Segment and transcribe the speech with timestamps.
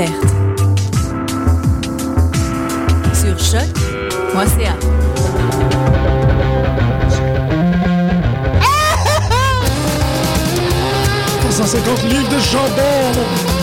[0.00, 0.34] Découverte.
[3.14, 4.76] Sur choc.ca.
[11.50, 13.59] 150 livres de jambon!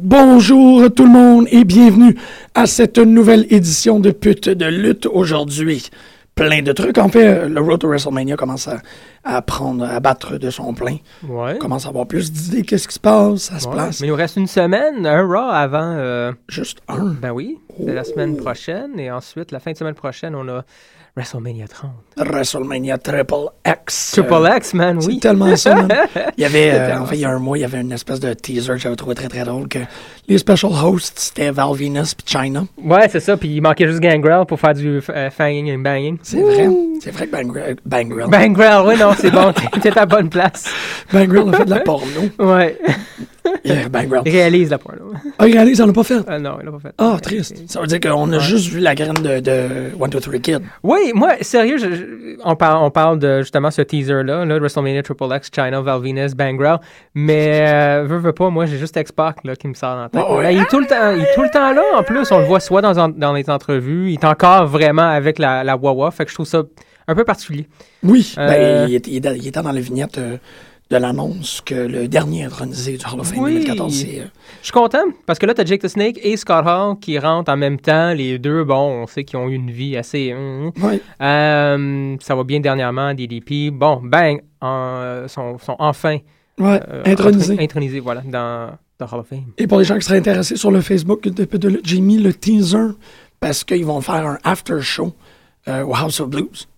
[0.00, 2.16] Bonjour tout le monde et bienvenue
[2.54, 5.90] à cette nouvelle édition de Pute de lutte aujourd'hui.
[6.34, 6.98] Plein de trucs.
[6.98, 8.78] En fait, le Road to WrestleMania commence à,
[9.22, 10.96] à prendre, à battre de son plein.
[11.28, 11.58] Ouais.
[11.58, 13.74] Commence à avoir plus d'idées, qu'est-ce qui se passe, ça se Ouais.
[13.74, 14.00] place.
[14.00, 15.92] Mais il nous reste une semaine, un Raw avant.
[15.96, 17.14] euh, Juste un.
[17.20, 18.98] ben oui, c'est la semaine prochaine.
[18.98, 20.64] Et ensuite, la fin de semaine prochaine, on a
[21.16, 21.90] WrestleMania 30.
[22.16, 24.12] WrestleMania Triple X.
[24.12, 25.20] Triple Euh, X, man, C'est oui.
[25.20, 25.88] tellement ça, man.
[26.36, 27.92] Il y avait, euh, en fait, il y a un mois, il y avait une
[27.92, 29.78] espèce de teaser que j'avais trouvé très très drôle que
[30.26, 32.64] les special hosts, c'était Val Venus puis China.
[32.82, 33.36] Ouais, c'est ça.
[33.36, 36.18] Puis il manquait juste Gangrel pour faire du euh, fanging and banging.
[36.22, 36.68] C'est vrai.
[37.00, 39.52] C'est vrai que Bangrel, Bangrel, Bangrel, oui, non, c'est bon.
[39.82, 40.64] T'es- à la bonne place.
[41.12, 42.06] Bangrel a fait de la porno.
[42.40, 42.76] Ouais.
[43.64, 44.22] Yeah, Bangrel.
[44.24, 45.12] Il réalise la porno.
[45.38, 46.20] Ah, regardez, ils en ont pas fait?
[46.26, 46.94] Ah non, il l'a pas fait.
[46.98, 47.62] Ah, triste.
[47.68, 50.60] Ça veut dire qu'on a juste vu la graine de, de One, Two, Three Kid.
[50.82, 55.02] Oui, moi, sérieux, je- je- on, parle, on parle de justement ce teaser-là, là, WrestleMania
[55.02, 56.78] Triple X, China, Val Venus, Bangrel.
[57.14, 60.42] Mais, euh, veux, veux pas, moi, j'ai juste X-Pac qui me sort dans la tête.
[60.42, 62.30] Là, il, est tout le temps, il est tout le temps là, en plus.
[62.32, 65.76] On le voit soit dans, dans les entrevues, il est encore vraiment avec la, la
[65.76, 66.10] Wawa.
[66.10, 66.62] Fait que je trouve ça
[67.06, 67.66] un peu particulier.
[68.02, 70.36] Oui, Euh, ben, il, il était- il était dans la vignette euh,
[70.90, 73.54] de l'annonce que le dernier intronisé du Hall of Fame Oui.
[73.54, 74.20] 2014, c'est...
[74.20, 74.24] euh,
[74.60, 77.50] Je suis content parce que là, t'as Jake the Snake et Scott Hall qui rentrent
[77.50, 78.12] en même temps.
[78.12, 80.32] Les deux, bon, on sait qu'ils ont eu une vie assez.
[80.34, 80.84] hum, hum.
[80.84, 81.00] ouais.
[81.22, 83.70] Euh, ça va bien dernièrement, DDP.
[83.72, 86.18] Bon, bang, en- sont, sont enfin
[86.58, 87.56] Ouais, euh, intronisé.
[87.58, 89.46] intronisés, voilà, dans the Hall of Fame.
[89.58, 92.18] Et pour les gens qui seraient intéressés sur le Facebook de, de, de- j'ai mis
[92.18, 92.92] le teaser
[93.40, 95.12] parce qu'ils vont faire un after show
[95.66, 96.68] euh, au House of Blues.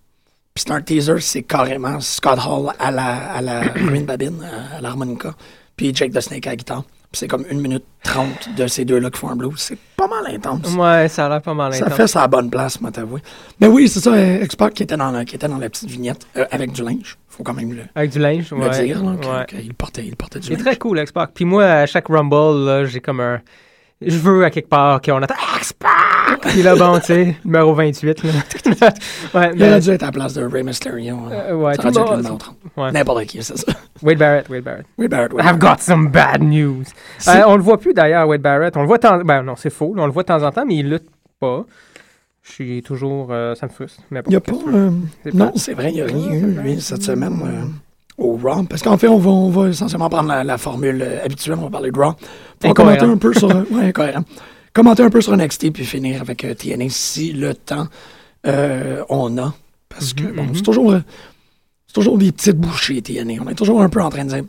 [0.57, 4.77] Puis c'est un teaser, c'est carrément Scott Hall à la, à la Green Babine, à,
[4.77, 5.35] à l'harmonica,
[5.75, 6.81] puis Jake the Snake à la guitare.
[7.11, 9.53] Puis c'est comme une minute trente de ces deux-là qui font un blues.
[9.57, 10.73] C'est pas mal intense.
[10.73, 11.95] Ouais, ça a l'air pas mal Ça intense.
[11.97, 13.21] fait ça à la bonne place, moi, t'avouer.
[13.61, 15.91] Mais oui, c'est ça, euh, Expert qui était dans la, qui était dans la petite
[15.91, 17.19] vignette euh, avec du linge.
[17.29, 18.83] Faut quand même le, Avec du linge, le ouais.
[18.83, 19.61] dire, là, que- ouais.
[19.61, 20.65] qu'il portait, il portait du Il est linge.
[20.65, 21.29] très cool, X-Pac.
[21.35, 23.39] Puis moi, à chaque Rumble, j'ai comme un...
[24.01, 26.41] Je veux à quelque part qu'on attend X-Pac!
[26.41, 28.31] Puis là, bon, tu sais, numéro 28, là.
[29.33, 29.79] ouais, Il aurait mais...
[29.79, 31.15] dû être à la place de Ray Mysterio.
[31.15, 31.29] hein.
[31.31, 32.55] Euh, ouais, ça tout aurait dû le monde- numéro 30.
[32.77, 32.91] Ouais.
[32.91, 33.71] N'importe qui, c'est ça.
[34.03, 34.85] Wade Barrett, Wade Barrett.
[34.99, 36.83] Ray Barrett, I've got some bad news.
[37.27, 38.77] Euh, on le voit plus d'ailleurs, Wade Barrett.
[38.77, 39.19] On le voit temps...
[39.23, 39.95] Ben non, c'est faux.
[39.97, 41.09] On le voit de temps en temps, mais il lutte
[41.39, 41.65] pas.
[42.43, 43.29] Je suis toujours...
[43.31, 44.01] euh, ça me frustre.
[44.11, 44.51] Mais bon, Il n'y a pas.
[44.77, 44.91] euh,
[45.33, 47.33] non, c'est vrai, il n'y a rien eu, lui, cette semaine
[48.17, 48.63] au Raw.
[48.63, 51.57] Parce qu'en fait, on va, on va essentiellement prendre la, la formule euh, habituelle.
[51.59, 52.13] On va parler de Raw.
[52.63, 53.49] On va commenter un peu sur.
[53.55, 54.23] euh, ouais, incohérent.
[54.73, 57.87] Commenter un peu sur NXT puis finir avec euh, TNA si le temps
[58.45, 59.53] euh, on a.
[59.89, 60.91] Parce que, Mhm, bon, c'est toujours.
[60.91, 60.99] euh,
[61.93, 63.41] toujours des petites bouchées, TNA.
[63.43, 64.43] On est toujours un peu en train de dire,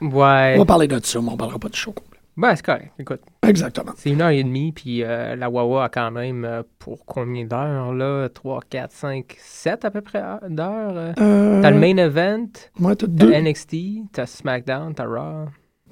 [0.00, 0.54] Ouais.
[0.56, 1.94] on va parler de ça, mais on parlera pas du show.
[2.40, 2.92] Ben, c'est correct.
[3.00, 3.90] Écoute, Exactement.
[3.96, 7.44] c'est une heure et demie, puis euh, la Wawa a quand même, euh, pour combien
[7.44, 8.28] d'heures, là?
[8.32, 10.92] 3, 4, 5, 7 à peu près heures- d'heures.
[11.18, 11.60] euh.
[11.60, 12.46] T'as le main event,
[12.78, 13.32] ouais, t'as deux.
[13.32, 13.76] NXT,
[14.12, 15.46] t'as SmackDown, t'as Raw.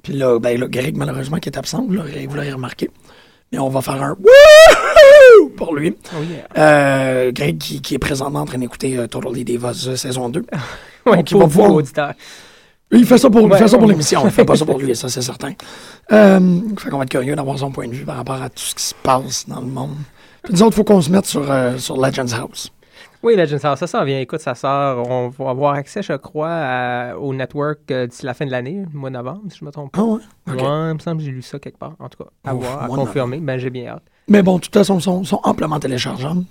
[0.05, 2.91] Puis là, ben là, Greg, malheureusement, qui est absent, vous l'aurez remarqué.
[3.53, 5.97] Mais on va faire un wouhou pour lui.
[6.13, 6.23] Oh
[6.55, 7.33] yeah.
[7.33, 10.45] Greg, qui, qui est présentement en train d'écouter Totally Divas saison 2.
[11.07, 12.15] Ouais, Donc, il va auditeurs.
[12.93, 14.79] Il fait ça pour, il Ouais, fait ça pour l'émission, il fait pas ça pour
[14.79, 15.53] lui, ça c'est certain.
[16.13, 18.63] Euh, fait qu'on va être curieux d'avoir son point de vue par rapport à tout
[18.63, 19.97] ce qui se passe dans le monde.
[20.45, 22.71] Puis nous autres, il faut qu'on se mette sur, euh, sur Legends House.
[23.25, 24.21] Oui, Legends House, ça s'en vient.
[24.21, 25.09] Écoute, ça sort.
[25.11, 28.85] On va avoir accès, je crois, à- au network euh, d'ici la fin de l'année,
[28.93, 30.01] le mois de novembre, si je me trompe pas.
[30.01, 30.21] Ah ouais?
[30.47, 31.95] Il me semble que j'ai lu ça quelque part.
[31.99, 33.39] En tout cas, à Ouf, voir, à confirmer.
[33.41, 34.03] Ben, j'ai bien hâte.
[34.29, 36.45] Mais bon, de toute façon, ils sont, sont amplement téléchargeables.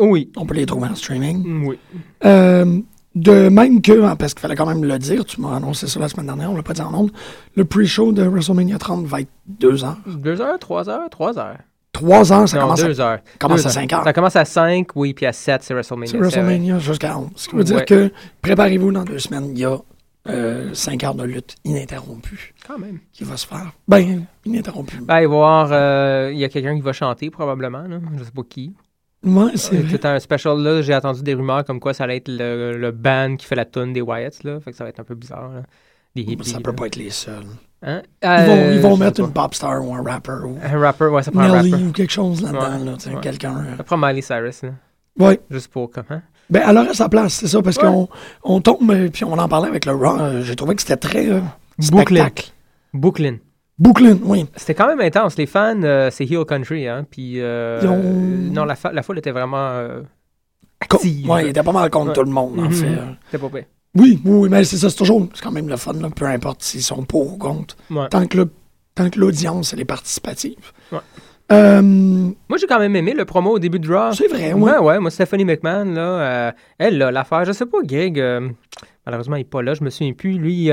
[0.00, 0.32] Oui.
[0.36, 1.42] On peut les trouver en streaming.
[1.46, 1.78] Mm, Oui.
[2.24, 2.80] Euh,
[3.14, 6.00] de même que, hein, parce qu'il fallait quand même le dire, tu m'as annoncé ça
[6.00, 7.12] la semaine dernière, on l'a pas dit en nombre,
[7.54, 9.98] le pre-show de WrestleMania 30 va être deux heures.
[10.06, 11.58] Deux heures, trois heures, trois heures.
[11.92, 13.18] Trois heures, ça non, commence, deux à, heures.
[13.38, 14.02] commence Deux à cinq heures.
[14.02, 16.10] Ça commence à 5, oui, puis à 7, c'est WrestleMania.
[16.10, 16.18] C'est.
[16.18, 17.28] WrestleMania jusqu'à 11.
[17.36, 18.10] Ce qui veut dire que,
[18.42, 19.78] préparez-vous, dans deux semaines, il y a
[20.28, 22.98] euh, cinq heures de lutte ininterrompue Quand même.
[23.12, 23.72] qui va se faire.
[23.86, 24.96] Ben, ininterrompue.
[25.02, 27.98] Ben, il va y avoir, euh, il y a quelqu'un qui va chanter probablement, là.
[28.18, 28.72] je sais pas qui.
[29.24, 29.88] Ouais, c'est vrai.
[29.90, 32.90] C'est un special, là, j'ai entendu des rumeurs comme quoi ça allait être le, le
[32.90, 35.14] band qui fait la tune des Wyatts, là, fait que ça va être un peu
[35.14, 35.62] bizarre, là.
[36.14, 36.76] Des hippies, Ça peut là.
[36.76, 37.42] pas être les seuls.
[37.82, 38.02] Hein?
[38.22, 39.26] Ils vont, Euh, ils vont sais mettre pas.
[39.26, 41.84] une pop star ou un rapper ou Un rapper, ouais, ça prend un Nelly rapper.
[41.84, 43.20] ou quelque chose là-dedans, Ouais, là, tu sais, ouais.
[43.20, 43.56] quelqu'un.
[43.56, 44.70] euh, Ça prend Miley Cyrus, là,
[45.18, 45.40] Ouais.
[45.50, 46.22] juste pour, comme, hein?
[46.50, 47.82] Ben, elle aurait sa place, c'est ça, parce Ouais.
[47.84, 48.08] qu'on
[48.44, 50.96] on tombe, euh, puis on en parlait avec le Raw, euh, j'ai trouvé que c'était
[50.96, 51.40] très euh,
[51.80, 52.44] spectacle.
[52.92, 53.30] Brooklyn.
[53.32, 53.36] Brooklyn,
[53.78, 54.46] oui.
[54.56, 55.36] C'était quand même intense.
[55.36, 57.04] Les fans, euh, c'est Heel Country, hein.
[57.10, 60.02] Puis, euh, ont- non, la, la foule était vraiment euh,
[60.80, 61.28] active.
[61.28, 62.14] ouais, il était pas mal contre Ouais.
[62.14, 62.72] tout le monde, en Mhm.
[62.72, 62.86] fait.
[62.86, 63.06] euh.
[63.30, 63.64] C'était pas pire.
[63.96, 66.24] Oui, oui, oui, mais c'est ça, c'est toujours, c'est quand même le fun, là, peu
[66.26, 67.76] importe s'ils sont pour ou contre.
[67.90, 68.08] Ouais.
[68.10, 68.50] Tant que le-
[68.94, 70.72] tant que l'audience, elle est participative.
[70.92, 70.98] Ouais.
[71.50, 74.12] Moi, j'ai quand même aimé le promo au début de Raw.
[74.12, 74.62] c'est vrai, oui.
[74.62, 74.98] Ouais, ouais.
[74.98, 78.22] Moi, Stephanie McMahon, là, euh, elle, là, l'affaire, je sais pas, Greg,
[79.06, 80.32] malheureusement, il est pas là, je me souviens plus.
[80.38, 80.70] Lui,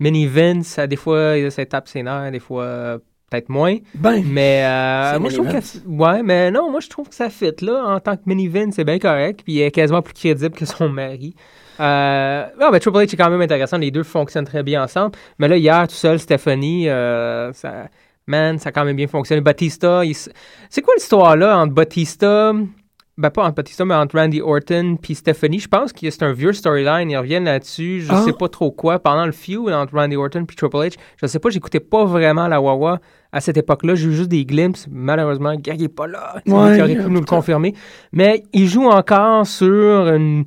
[0.00, 2.98] Mini Vince, euh, des fois, ça tape ses nerfs, des fois,
[3.30, 3.76] peut-être moins.
[3.94, 5.88] Ben, Mais euh, C'est moi, je trouve que.
[5.88, 7.84] Ouais, mais non, moi, je trouve que ça fit, là.
[7.84, 9.40] En tant que Mini Vince, c'est bien correct.
[9.44, 11.34] Puis il est quasiment plus crédible que son mari.
[11.80, 13.78] Euh, non, mais Triple H est quand même intéressant.
[13.78, 15.16] Les deux fonctionnent très bien ensemble.
[15.38, 17.88] Mais là, hier, tout seul, Stephanie, euh, ça,
[18.26, 19.40] man, ça a quand même bien fonctionné.
[19.40, 22.52] Batista, il c'est quoi l'histoire là entre Batista,
[23.16, 25.60] ben pas entre Batista, mais entre Randy Orton puis Stephanie?
[25.60, 27.10] Je pense que c'est un vieux storyline.
[27.10, 28.00] Ils reviennent là-dessus.
[28.00, 28.22] Je Ah.
[28.24, 28.98] sais pas trop quoi.
[28.98, 32.48] Pendant le feud entre Randy Orton puis Triple H, je sais pas, j'écoutais pas vraiment
[32.48, 32.98] la Wawa
[33.32, 33.94] à cette époque-là.
[33.94, 34.86] J'ai eu juste des glimpses.
[34.90, 36.34] Malheureusement, Greg est pas là.
[36.46, 37.74] Ouais, qui aurait pu nous le confirmer.
[38.12, 40.44] Mais il joue encore sur une,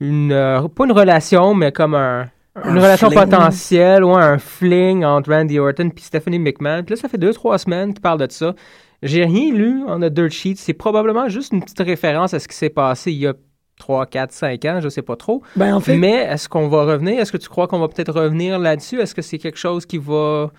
[0.00, 2.28] une euh, pas une relation, mais comme un,
[2.66, 3.22] une Un relation fling.
[3.22, 6.82] potentielle ou un fling entre Randy Orton puis Stephanie McMahon.
[6.84, 8.54] Puis là, ça fait deux, trois semaines qu'il parle de ça.
[9.02, 10.56] J'ai rien lu en a dirt sheet.
[10.56, 13.34] C'est probablement juste une petite référence à ce qui s'est passé il y a
[13.78, 15.42] 3, 4, 5 ans, je sais pas trop.
[15.56, 17.18] ben en fait, Mais est-ce qu'on va revenir?
[17.20, 19.00] Est-ce que tu crois qu'on va peut-être revenir là-dessus?
[19.00, 20.50] Est-ce que c'est quelque chose qui va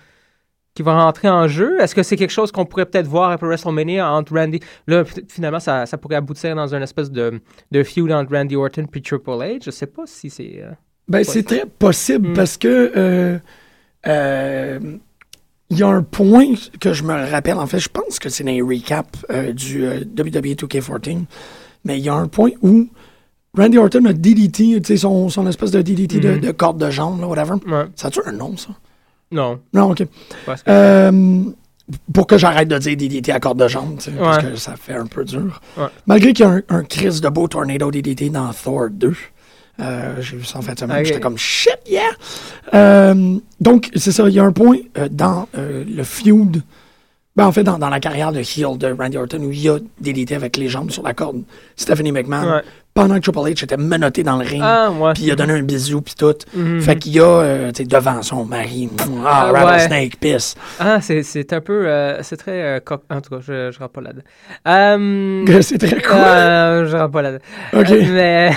[0.74, 1.80] qui va rentrer en jeu?
[1.80, 4.58] Est-ce que c'est quelque chose qu'on pourrait peut-être voir après WrestleMania entre Randy...
[4.88, 8.84] Là, finalement, ça, ça pourrait aboutir dans une espèce de, de feud entre Randy Orton
[8.90, 9.64] puis Triple H?
[9.66, 10.60] Je sais pas si c'est...
[10.60, 10.72] euh,
[11.08, 12.34] Ben, c'est très possible Mm.
[12.34, 13.38] parce que euh,
[14.08, 14.80] euh,
[15.70, 18.44] il y a un point que je me rappelle, en fait, je pense que c'est
[18.44, 21.24] dans les recaps euh, du euh, WWE 2K14,
[21.84, 22.88] mais il y a un point où
[23.56, 26.40] Randy Orton a DDT, tu sais, son, son espèce de DDT de, Mhm.
[26.40, 27.54] de corde de jambe, là, whatever.
[27.66, 27.84] Ouais.
[27.96, 28.70] Ça a-tu un nom, ça?
[29.30, 29.60] Non.
[29.72, 29.98] Non, OK.
[29.98, 31.42] Que- Euh,
[32.12, 35.06] pour que j'arrête de dire DDT à corde de jambe, parce que ça fait un
[35.06, 35.60] peu dur.
[35.76, 35.84] Ouais.
[36.06, 39.14] Malgré qu'il y a un, un Chris de beau Tornado DDT dans Thor 2.
[39.80, 40.98] Euh, J'ai vu ça en fin de semaine.
[41.00, 41.06] Ok.
[41.06, 42.02] J'étais comme shit, yeah!
[42.74, 46.62] Euh, donc, c'est ça, il y a un point euh, dans le feud.
[47.36, 49.78] Ben, en fait, dans, dans la carrière de heel de Randy Orton où il a
[50.00, 51.42] DDT avec les jambes sur la corde.
[51.74, 52.62] Stephanie McMahon, Ouais.
[52.94, 54.62] pendant que Triple H était menotté dans le ring.
[54.64, 55.14] Ah, ouais.
[55.14, 56.32] Puis il a donné un bisou, puis tout.
[56.54, 56.80] Mhm.
[56.80, 59.58] Fait qu'il y a, tu sais, devant son mari, ah, Ah, ouais.
[59.64, 60.54] Rattlesnake, piss.
[60.78, 61.88] Ah, c'est, c'est un peu...
[62.22, 62.76] c'est très...
[63.10, 64.22] En tout cas, je, je rentre pas là-dedans.
[65.62, 66.14] C'est très cool.
[66.16, 67.44] euh, je rentre pas là-dedans.
[67.72, 67.88] OK.
[68.12, 68.52] Mais...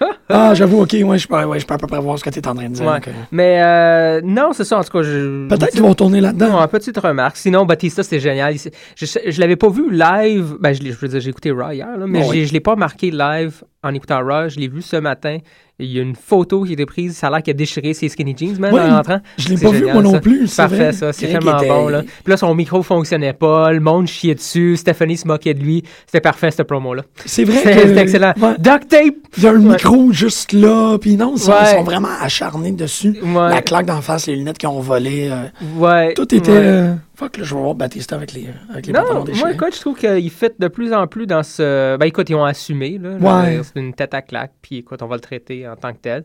[0.30, 2.28] Ah, j'avoue, OK, ouais, je peux, ouais, je peux à peu près voir ce que
[2.28, 2.84] tu es en train de dire.
[2.86, 3.00] Ouais.
[3.32, 5.02] Mais euh, non, c'est ça, en tout cas.
[5.02, 6.50] Je, Peut-être qu'ils vont tourner là-dedans.
[6.50, 7.38] Non, une petite remarque.
[7.38, 8.54] Sinon, Batista, c'était génial.
[8.54, 10.56] Il- Je, je l'avais pas vu live.
[10.60, 12.44] Ben, je, je veux dire, j'ai écouté Raw hier, là, mais Bon, oui.
[12.44, 14.48] je l'ai pas marqué live en écoutant Raw.
[14.48, 15.38] Je l'ai vu ce matin.
[15.80, 17.16] Il y a une photo qui a été prise.
[17.16, 19.20] Ça a l'air qu'il a déchiré ses skinny jeans, Oui, en rentrant.
[19.36, 20.92] je l'ai pas vu, moi non plus, c'est Parfait, vrai.
[20.92, 21.12] ça.
[21.12, 22.02] C'est était- bon, là.
[22.02, 23.70] Puis là, son micro fonctionnait pas.
[23.70, 24.76] Le monde chiait dessus.
[24.76, 25.84] Stephanie se moquait de lui.
[26.06, 27.02] C'était parfait, ce promo-là.
[27.24, 27.96] C'est vrai C'était que...
[27.98, 28.32] excellent.
[28.40, 28.54] Ouais.
[28.58, 29.14] Duct tape!
[29.36, 29.70] Il y a un Ouais.
[29.74, 31.58] micro juste là, puis non, ils sont, Ouais.
[31.62, 33.16] ils sont vraiment acharnés dessus.
[33.22, 35.44] La claque d'en face, les lunettes qui ont volé, euh,
[35.78, 36.12] Ouais.
[36.14, 36.50] tout était...
[36.50, 39.44] euh, fuck, là, je vais voir Batista avec les, avec les pantalons Non, déchirés.
[39.44, 41.96] moi, écoute, je trouve qu'il fait de plus en plus dans ce.
[41.96, 43.16] Ben, écoute, ils ont assumé, là.
[43.16, 43.60] Ouais.
[43.64, 46.24] C'est une tête à claque, puis écoute, on va le traiter en tant que tel.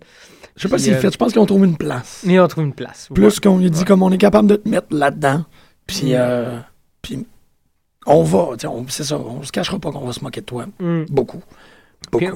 [0.55, 2.23] je sais pas s'ils euh, fait, je pense qu'ils ont trouvé une place.
[2.27, 3.09] Mais on trouve une place.
[3.13, 3.85] Plus qu'on lui dit Ouais.
[3.85, 5.45] comme on est capable de te mettre là-dedans,
[5.87, 6.15] puis, Mm.
[6.15, 6.59] euh,
[7.01, 7.25] puis
[8.05, 8.49] on va,
[8.89, 10.65] c'est ça, on se cachera pas qu'on va se moquer de toi.
[10.79, 11.05] Mm.
[11.09, 11.41] Beaucoup.
[12.11, 12.25] Beaucoup.
[12.25, 12.33] Puis,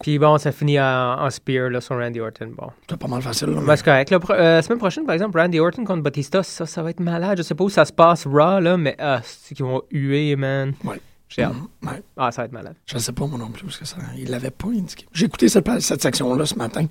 [0.00, 0.84] puis bon, ça finit en,
[1.20, 2.52] en spear là, sur Randy Orton.
[2.56, 2.68] Bon.
[2.88, 3.48] C'est pas mal facile.
[3.48, 4.10] Là, Ben, c'est correct.
[4.10, 7.38] La euh, semaine prochaine, par exemple, Randy Orton contre Batista, ça, ça va être malade.
[7.38, 10.36] Je sais pas où ça se passe, Raw, là, mais ah, c'est qu'ils vont huer,
[10.36, 10.74] man?
[10.84, 11.00] Ouais.
[11.28, 11.54] J'ai hâte.
[11.54, 12.02] Mhm, ouais.
[12.16, 12.76] Ah, ça va être malade.
[12.86, 15.06] Je sais pas moi non plus, parce que ça, il l'avait pas indiqué.
[15.12, 16.86] J'ai écouté cette, cette section-là ce matin.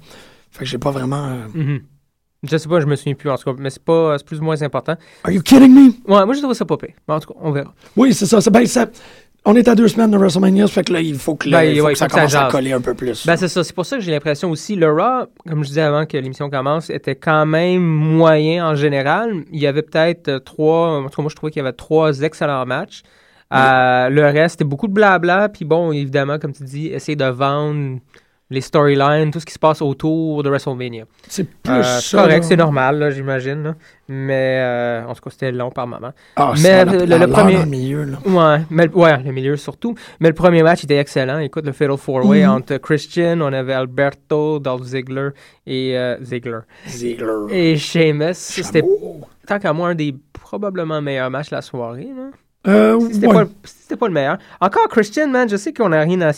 [0.51, 1.27] Fait que j'ai pas vraiment.
[1.27, 1.81] euh, Mhm.
[2.47, 4.43] Je sais pas, je me souviens plus en tout cas, mais c'est pas, plus ou
[4.43, 4.95] moins important.
[5.23, 5.89] Are you kidding me?
[6.13, 6.93] Ouais, moi je trouve ça pas pire.
[7.07, 7.73] Mais en tout cas, on verra.
[7.95, 8.39] Oui, c'est ça.
[8.39, 8.85] c'est- Ben, ça.
[9.47, 11.61] On est à deux semaines de WrestleMania, ça fait que là, il faut que, Ben,
[11.61, 13.27] il faut ouais, que ça commence à coller un peu plus.
[13.27, 15.81] Ben c'est ça, c'est pour ça que j'ai l'impression aussi, le Raw, comme je disais
[15.81, 19.43] avant que l'émission commence, était quand même moyen en général.
[19.51, 21.73] Il y avait peut-être euh, trois, en tout cas moi je trouvais qu'il y avait
[21.73, 23.03] trois excellents matchs.
[23.53, 27.25] Euh, le reste, c'était beaucoup de blabla, puis bon, évidemment, comme tu dis, essayer de
[27.25, 27.99] vendre
[28.51, 31.05] les storylines, tout ce qui se passe autour de WrestleMania.
[31.27, 31.99] c'est plus Euh, ça.
[32.01, 33.75] c'est correct, c'est normal, là, j'imagine.
[34.07, 36.11] Mais euh, en tout cas, c'était long par moment.
[36.35, 38.17] Ah, Mais le- la- le- premier- le milieu, là.
[38.25, 39.95] Ouais, mais, le- ouais, le milieu surtout.
[40.19, 41.39] Mais le premier match était excellent.
[41.39, 42.49] Écoute, le Fatal Four Way Mhm.
[42.51, 45.29] entre Christian, on avait Alberto, Dolph Ziggler
[45.65, 47.47] et euh, Ziggler Ziggler.
[47.49, 48.33] et Sheamus.
[48.35, 48.83] C'était
[49.47, 52.09] tant qu'à moi un des probablement meilleurs matchs de la soirée.
[52.15, 52.29] là.
[52.67, 53.45] Euh, C'était ouais.
[53.89, 54.37] pas, pas le meilleur.
[54.61, 56.31] Encore Christian, man, je sais qu'on a rien à.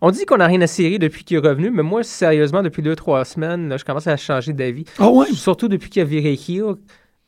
[0.00, 2.82] On dit qu'on a rien à cirer depuis qu'il est revenu, mais moi, sérieusement, depuis
[2.82, 4.84] deux, trois semaines, là, je commence à changer d'avis.
[4.98, 5.26] Ah ouais?
[5.32, 6.74] Surtout depuis qu'il a viré heel.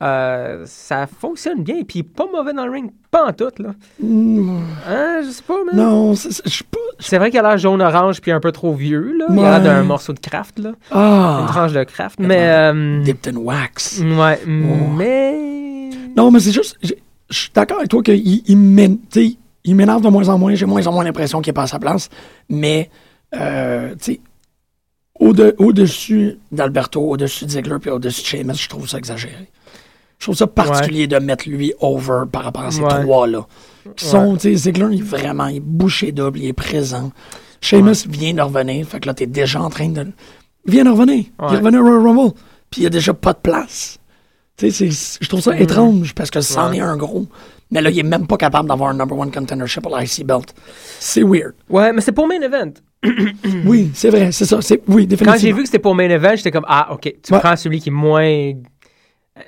[0.03, 3.51] euh, ça fonctionne bien, puis il est pas mauvais dans le ring, pas en tout,
[3.59, 3.75] là.
[4.01, 5.75] Mm, Hein, je sais pas, man.
[5.75, 6.79] Non, je suis pas.
[6.97, 9.25] C'est vrai qu'il a l'air jaune-orange puis un peu trop vieux, là.
[9.31, 10.69] Il a l'air d'un morceau de craft, là.
[10.69, 11.45] Une Ah!
[11.47, 12.19] tranche de craft.
[12.19, 12.49] Mais.
[12.49, 14.01] euh, Dipped in wax.
[14.01, 14.47] ouais, Oh.
[14.97, 15.89] mais.
[16.17, 16.77] Non, mais c'est juste.
[16.81, 16.93] Je
[17.37, 20.55] suis d'accord avec toi qu'il il sais, il m'énerve de moins en moins.
[20.55, 22.09] J'ai moins en moins l'impression qu'il est pas à sa place.
[22.49, 22.89] Mais,
[23.35, 24.19] euh, tu sais,
[25.19, 29.49] au-de- au-dessus d'Alberto, au-dessus de Ziggler puis au-dessus de Sheamus, je trouve ça exagéré.
[30.19, 33.01] Je trouve ça particulier de mettre lui over par rapport à ces Ouais.
[33.03, 33.47] trois-là.
[33.95, 37.11] Qui sont, tu sais, Ziggler, il est vraiment, il est bouché double, il est présent.
[37.59, 40.07] Sheamus vient de revenir, fait que là, t'es déjà en train de.
[40.65, 41.25] Il vient de revenir.
[41.49, 42.33] Il est revenu au Royal Rumble.
[42.69, 43.97] Puis il y a déjà pas de place.
[44.57, 47.25] Tu sais, je trouve ça étrange parce que c'en est un gros.
[47.71, 50.53] Mais là, il est même pas capable d'avoir un number one contendership à l'IC belt.
[50.99, 51.53] C'est weird.
[51.69, 52.73] Ouais, mais c'est pour main event.
[53.65, 54.57] Oui, c'est vrai, c'est ça.
[54.87, 55.33] Oui, définitivement.
[55.33, 57.39] Quand j'ai vu que c'était pour main event, j'étais comme, ah, ok, tu Ouais.
[57.39, 58.53] prends celui qui est moins.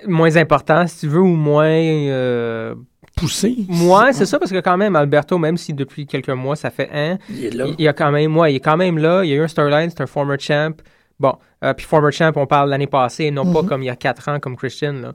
[0.07, 1.65] moins important, si tu veux, ou moins.
[1.67, 2.73] euh,
[3.15, 3.55] poussé.
[3.67, 6.89] Moi, c'est ça, parce que quand même, Alberto, même si depuis quelques mois, ça fait
[6.91, 7.17] un.
[7.29, 7.65] Il est là.
[7.77, 9.23] Il y a quand même, moi, il est quand même là.
[9.23, 10.71] Il y a eu un storyline, c'est un former champ.
[11.19, 13.67] Bon, euh, puis former champ, on parle l'année passée, non pas Mhm.
[13.69, 14.93] comme il y a quatre ans, comme Christian.
[14.93, 15.13] Là.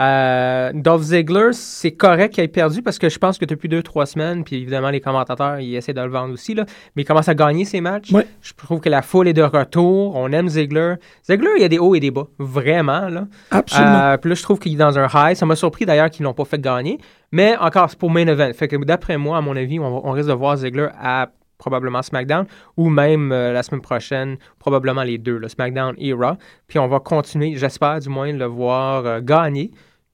[0.00, 3.82] Euh, Dolph Ziggler, c'est correct qu'il ait perdu parce que je pense que depuis deux,
[3.82, 6.64] trois semaines, puis évidemment, les commentateurs, ils essaient de le vendre aussi, là,
[6.96, 8.10] mais il commence à gagner ses matchs.
[8.10, 8.26] Ouais.
[8.40, 10.16] Je trouve que la foule est de retour.
[10.16, 10.94] On aime Ziggler.
[11.24, 13.08] Ziggler, il y a des hauts et des bas, vraiment.
[13.08, 13.26] Là.
[13.50, 14.00] Absolument.
[14.00, 15.36] Euh, puis là, je trouve qu'il est dans un high.
[15.36, 16.98] Ça m'a surpris d'ailleurs qu'ils l'ont pas fait gagner.
[17.30, 18.52] Mais encore, c'est pour main event.
[18.54, 22.46] Fait que d'après moi, à mon avis, on, risque de voir Ziggler à probablement SmackDown
[22.78, 26.36] ou même euh, la semaine prochaine, probablement les deux, là, SmackDown et Raw.
[26.68, 29.70] Puis on va continuer, j'espère du moins, de le voir euh, gagner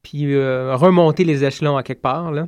[0.08, 2.30] puis euh, remonter les échelons à quelque part.
[2.30, 2.42] Là.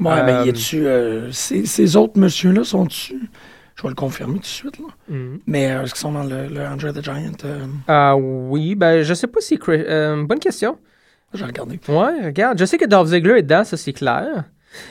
[0.00, 0.86] ouais, mais euh, est dessus.
[0.86, 3.28] euh, ces, ces autres messieurs-là sont dessus.
[3.74, 4.78] Je vais le confirmer tout de suite.
[4.78, 4.86] Là.
[5.10, 5.40] Mhm.
[5.46, 7.32] Mais euh, est-ce qu'ils sont dans le, le Andre the Giant?
[7.86, 9.58] Ah oui, ben je sais pas si...
[9.58, 9.84] Chris-
[10.26, 10.78] bonne question.
[11.34, 11.78] J'ai regardé.
[11.88, 14.44] Ouais, regarde, je sais que Dolph Ziggler est dedans, ça c'est clair.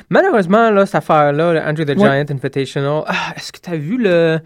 [0.09, 2.23] Malheureusement, là, cette affaire-là, le Andrew the Ouais.
[2.23, 4.39] Giant Invitational, ah, est-ce que tu as vu le.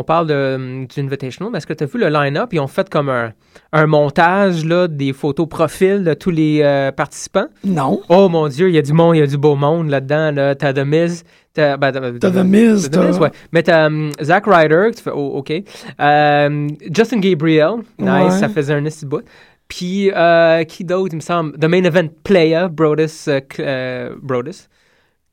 [0.00, 2.50] On parle de, hum, du Invitational, mais est-ce que tu as vu le line-up?
[2.52, 3.32] Ils ont fait comme un,
[3.72, 7.48] un montage là, des photos profils de tous les euh, participants.
[7.64, 8.00] Non.
[8.08, 10.30] Oh mon Dieu, il y a du monde, il y a du beau monde là-dedans.
[10.30, 10.54] Là.
[10.54, 11.24] T'as The Miz.
[11.52, 13.30] T'as, ben, The Miz, t'as ouais.
[13.50, 15.52] Mais t'as hum, Zack Ryder, tu fais, oh, OK.
[16.00, 18.30] Euh, Justin Gabriel, nice, Ouais.
[18.30, 19.24] ça faisait un petit bout.
[19.66, 21.58] Puis, euh, qui d'autre, il me semble?
[21.58, 23.26] The Main Event Player, Brodus.
[23.58, 24.68] euh, Brodus.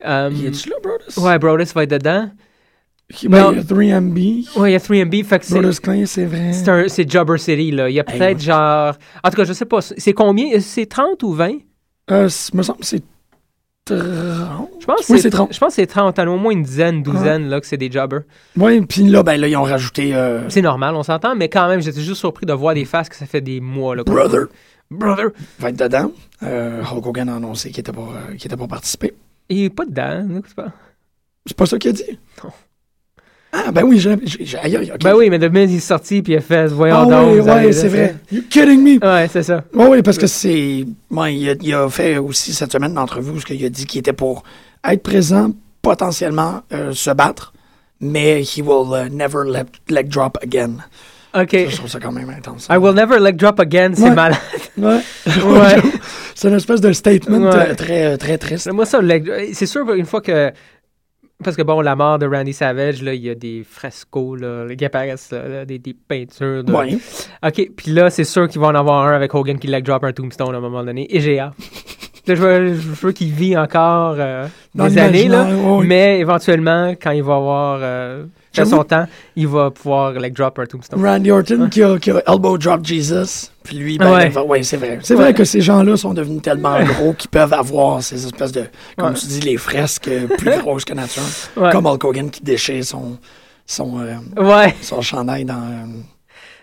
[0.04, 1.18] Um, Il est-tu là, Brodus?
[1.24, 2.28] ouais, Brodus va être dedans.
[3.28, 4.58] Ben, il y a 3MB.
[4.58, 6.88] Ouais, il y a 3MB, fait que Clay, c'est vrai.
[6.88, 7.88] C'est, Jobber City, là.
[7.88, 8.94] Il y a peut-être genre...
[9.22, 9.80] En tout cas, je sais pas.
[9.80, 10.58] C'est combien?
[10.60, 11.52] C'est 30 ou 20?
[12.10, 13.02] Euh, me semble que c'est
[13.84, 14.68] 30.
[14.80, 15.54] Je pense, que Oui, c'est c'est 30.
[15.54, 16.18] Je pense que c'est 30.
[16.18, 18.22] Au moins une dizaine, douzaine, là, que c'est des jobbers.
[18.56, 21.68] Oui, puis là, ben là, ils ont rajouté euh, C'est normal, on s'entend, mais quand
[21.68, 23.94] même, j'étais juste surpris de voir des faces que ça fait des mois.
[23.94, 24.46] Là, Brother.
[24.90, 25.30] Brother.
[25.58, 26.12] va être dedans.
[26.42, 29.14] Euh, Hulk Hogan a annoncé qu'il était pas, euh, était pas participer.
[29.48, 30.72] Il est pas dedans, n'écoute pas.
[31.44, 32.18] C'est pas ça qu'il a dit?
[32.42, 32.50] Non.
[33.58, 34.10] Ah, ben oui, j'ai.
[34.58, 34.92] aïe, aïe.
[35.02, 37.32] Ben oui, mais Miz, il est sorti, puis il a fait, voyons Ah donc.
[37.32, 38.16] oui, ouais, c'est vrai.
[38.30, 39.04] You kidding me?
[39.04, 39.64] Ouais, c'est ça.
[39.72, 40.84] Oui, oui, parce que c'est.
[41.10, 43.86] Ouais, il, a, il a fait aussi cette semaine une entrevue où il a dit
[43.86, 44.42] qu'il était pour
[44.86, 47.54] être présent, potentiellement euh, se battre,
[48.00, 50.72] mais he will uh, never let leg drop again.
[51.34, 51.50] OK.
[51.52, 52.66] Ça, je trouve ça quand même intense.
[52.70, 54.10] I will never leg drop again, c'est Ouais.
[54.14, 54.38] malade.
[54.78, 55.00] Ouais.
[55.44, 55.80] Ouais.
[56.34, 57.70] c'est une espèce de statement Ouais.
[57.70, 58.70] euh, très, très triste.
[58.70, 60.50] Moi, ça, leg- c'est sûr, une fois que.
[61.44, 64.66] Parce que bon, la mort de Randy Savage, là, il y a des frescos, là,
[64.74, 66.64] qui apparaissent, là, là, des, des peintures.
[66.64, 66.72] De...
[66.72, 66.96] Ouais.
[67.46, 70.04] OK, puis là, c'est sûr qu'il va en avoir un avec Hogan qui leg drop
[70.04, 71.14] un tombstone à un moment donné.
[71.14, 71.36] Et.
[72.26, 75.46] Là, je veux, qu'il vit encore euh, des années, là.
[75.84, 78.24] Mais éventuellement, quand il va avoir euh,
[78.56, 81.04] fait son temps, il va pouvoir leg drop un tombstone.
[81.04, 83.50] Randy Orton qui, a, qui a elbow drop Jesus.
[83.62, 84.38] Puis lui, ben, Ouais.
[84.38, 84.98] ouais, c'est vrai.
[85.02, 88.64] C'est vrai que ces gens-là sont devenus tellement gros qu'ils peuvent avoir ces espèces de,
[88.96, 91.22] comme tu dis, les fresques euh, plus grosses que nature.
[91.72, 93.18] Comme Hulk Hogan qui déchire son,
[93.66, 95.54] son, euh, son chandail dans.
[95.54, 95.86] euh,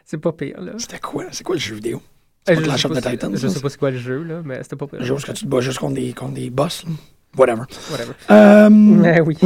[0.06, 0.74] c'est pas pire, là.
[0.78, 1.26] C'était quoi?
[1.32, 2.02] C'est quoi le jeu vidéo?
[2.50, 4.22] Euh, C'est pas Clash sais pas si- Titans Je sais pas c'est quoi le jeu,
[4.24, 5.00] là, mais c'était pas pire.
[5.00, 6.84] Le jeu où tu te bats juste contre des, contre des boss.
[6.86, 6.92] là?
[7.38, 7.64] Whatever.
[7.92, 8.12] Whatever.
[8.30, 9.38] Euh, Mais oui.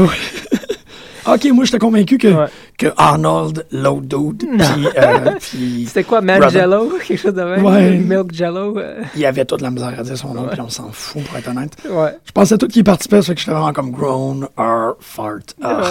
[1.27, 2.45] ok, moi j'étais convaincu que, Ouais.
[2.77, 6.49] que Arnold, Low Dude, puis euh, puis C'était quoi, Man.
[6.49, 6.91] Jello?
[7.07, 7.63] Quelque chose de même?
[7.65, 7.91] Ouais.
[7.97, 8.77] Milk Jello?
[8.77, 11.37] euh, il avait toute la misère à dire son nom, puis on s'en fout pour
[11.37, 11.73] être honnête.
[11.89, 12.15] Ouais.
[12.25, 15.55] Je pensais tout qu'il participait, ça fait que j'étais vraiment comme groan, or, fart.
[15.61, 15.81] Ah,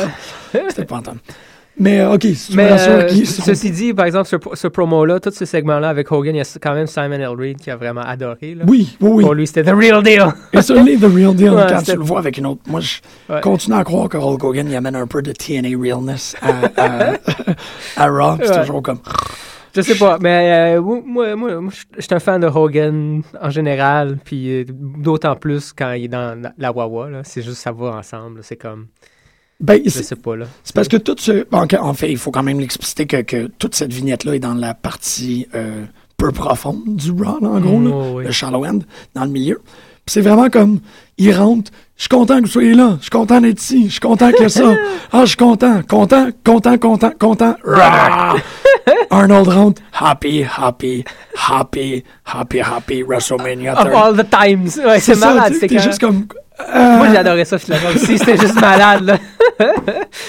[0.53, 1.19] C'était pas entendre.
[1.79, 5.45] Mais euh, ok, Mais euh, sont- ceci dit, par exemple, ce, ce promo-là, tout ce
[5.45, 7.29] segment-là avec Hogan, il y a quand même Simon L.
[7.39, 8.55] Reed qui a vraiment adoré.
[8.55, 8.65] Là.
[8.67, 9.23] Oui, oui, oui.
[9.25, 10.25] Pour lui, c'était the real deal.
[10.63, 12.63] Ça, l'est the real deal Ouais, quand tu le vois avec une autre.
[12.67, 12.97] Moi, je
[13.29, 13.41] Ouais.
[13.43, 17.13] continue à croire que Hulk Hogan, il amène un peu de TNA realness à, à,
[17.97, 18.39] à Raw.
[18.43, 18.61] C'est Ouais.
[18.65, 19.01] toujours comme.
[19.75, 23.51] Je sais pas, mais euh, moi, moi, moi, je suis un fan de Hogan en
[23.51, 27.09] général, puis euh, d'autant plus quand il est dans la, Wawa.
[27.25, 28.41] C'est juste ça va ensemble.
[28.43, 28.87] C'est comme,
[29.59, 30.47] Ben, je c'est sais pas là.
[30.65, 31.47] c'est parce que tout ce.
[31.53, 34.53] En, en fait, il faut quand même l'expliciter que, que toute cette vignette-là est dans
[34.55, 35.85] la partie euh,
[36.19, 38.25] peu profonde du Raw, en gros, là, Oh, oui.
[38.25, 38.81] le shallow end,
[39.15, 39.61] dans le milieu.
[40.05, 40.81] Puis c'est vraiment comme,
[41.19, 43.93] il rentre, je suis content que vous soyez là, je suis content d'être ici, je
[43.93, 44.75] suis content qu'il y ait ça.
[45.13, 47.55] Ah, je suis content, content, content, content, content.
[49.11, 53.95] Arnold rentre, happy, happy, happy, happy, happy, WrestleMania Of 30.
[53.95, 54.79] all the times.
[54.85, 55.55] Ouais, c'est malade.
[55.59, 56.27] C'est t'es juste comme...
[56.61, 58.19] euh, Moi, j'adorais ça finalement aussi.
[58.19, 59.19] C'était juste malade, là.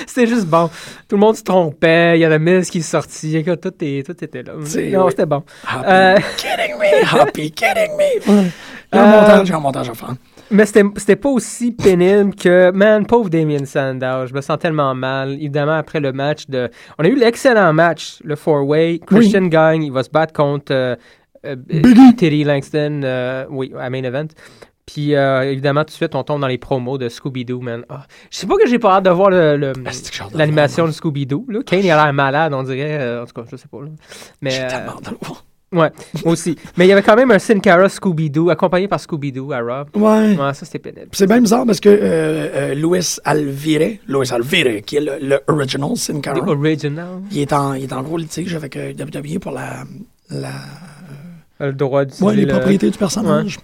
[0.06, 0.68] c'était juste bon.
[1.08, 2.18] Tout le monde se trompait.
[2.18, 3.36] Il y avait Miz qui est sorti.
[3.38, 4.54] Écoute, Tout, est- tout était là.
[4.54, 5.10] Non, oui.
[5.10, 5.44] c'était bon.
[5.68, 8.42] Happy, Euh, kidding me, happy, kidding me.
[8.94, 10.13] Il y a un Euh, montage, il y a un montage à faire.
[10.50, 14.26] Mais c'était pas aussi pénible que, man, pauvre Damien Sandow.
[14.28, 15.34] Je me sens tellement mal.
[15.34, 16.70] Évidemment, après le match de.
[16.98, 19.00] On a eu l'excellent match, le four-way.
[19.06, 19.84] Christian gagne.
[19.84, 20.96] Il va se battre contre euh,
[21.46, 22.16] euh, Biggie.
[22.16, 24.28] Teddy Langston, euh, oui, à main event.
[24.88, 27.84] Puis, euh, évidemment, tout de suite, on tombe dans les promos de Scooby-Doo, man.
[27.89, 30.23] Ah, je sais pas que j'ai pas hâte de voir le- le- Ah, que j'ai
[30.23, 31.45] hâte de l'animation de Scooby-Doo.
[31.50, 31.60] là.
[31.65, 32.97] Kane, il a l'air malade, on dirait.
[33.00, 33.82] euh, en tout cas, je sais pas.
[33.82, 33.89] là.
[34.41, 35.43] Mais, J'ai euh, tellement hâte de le voir.
[35.73, 35.91] ouais,
[36.23, 36.56] moi aussi.
[36.78, 39.89] Mais il y avait quand même un Sin Cara Scooby-Doo, accompagné par Scooby-Doo à Rob.
[39.93, 40.38] Ouais.
[40.38, 41.10] Ouais, ça, c'était pénible.
[41.12, 45.39] C'est bien bizarre parce que euh, euh, Luis Alvire, Luis Alvire, qui est le, le
[45.47, 47.08] original Sin Cara, The original.
[47.30, 49.84] il est en, il est en gros litige avec euh, WWE pour la,
[50.30, 50.52] la
[51.60, 53.58] Le droit d'utiliser ouais, les le- propriétés du personnage.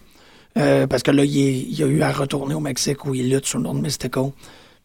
[0.58, 3.30] Euh, parce que là, il, est- il a eu à retourner au Mexique où il
[3.34, 4.34] lutte sur le nom de Mystico.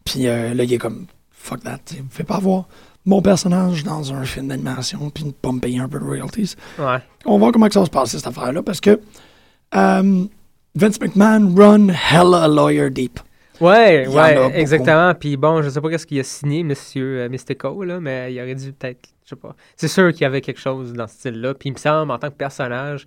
[0.03, 2.67] Puis euh, là, il est comme fuck that, sais, me fais pas voir
[3.05, 6.55] mon personnage dans un film d'animation puis ne pas me payer un peu de royalties.
[6.77, 6.97] Ouais.
[7.25, 8.99] On va voir comment que ça va se passer cette affaire-là parce que
[9.75, 10.25] euh,
[10.75, 13.19] Vince McMahon run hella lawyer deep.
[13.61, 15.13] Ouais, Il ouais, exactement.
[15.13, 18.55] Puis bon, je sais pas qu'est-ce qu'il a signé, monsieur Mystico, là, mais il aurait
[18.55, 19.53] dû peut-être, je sais pas.
[19.75, 21.53] C'est sûr qu'il y avait quelque chose dans ce style-là.
[21.55, 23.05] Puis il me semble, en tant que personnage,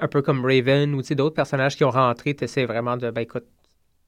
[0.00, 3.20] un peu comme Raven ou d'autres personnages qui ont rentré, tu essaies vraiment de, ben
[3.22, 3.44] écoute,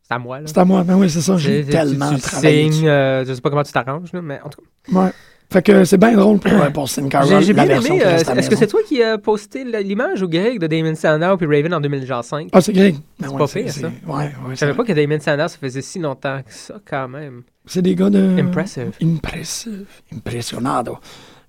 [0.07, 0.41] c'est à moi.
[0.45, 2.73] C'est à moi, ben oui, c'est ça, j'ai tellement tu, tu travaillé.
[2.73, 4.99] signes, euh, je sais pas comment tu t'arranges, mais en tout cas.
[5.01, 5.11] Ouais.
[5.53, 8.03] Fait que c'est bien drôle pour, euh, pour Sin Cara, J'ai bien aimé.
[8.05, 11.47] euh, Est-ce que c'est toi qui as posté l'image ou Greg de Damon Sandow puis
[11.47, 12.49] Raven en 2005?
[12.53, 12.97] Ah, c'est Greg.
[13.21, 13.87] Ben C'est ouais, pas pire, ça.
[14.07, 14.31] Ouais, ouais.
[14.51, 17.43] Je savais pas que Damon Sandow, ça faisait si longtemps que ça, quand même.
[17.67, 18.37] C'est des gars de.
[18.41, 18.93] Impressive.
[19.03, 19.85] Impressive.
[20.15, 20.99] Impressionado.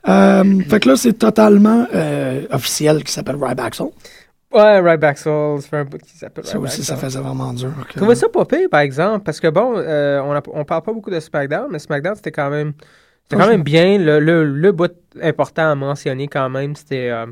[0.07, 3.75] Euh, fait que là, c'est totalement euh, officiel qui s'appelle Ryback
[4.55, 7.71] Ouais, Ryback Soul, ça fait un bout qui s'appelle Ça aussi, ça faisait vraiment dur.
[7.89, 10.81] Je trouvais ça pas pire, par exemple, parce que bon, euh, on, a- on parle
[10.83, 12.73] pas beaucoup de SmackDown, mais SmackDown, c'était quand même,
[13.23, 13.97] c'était quand même bien.
[13.97, 17.25] Le, le, le bout important à mentionner quand même, c'était euh,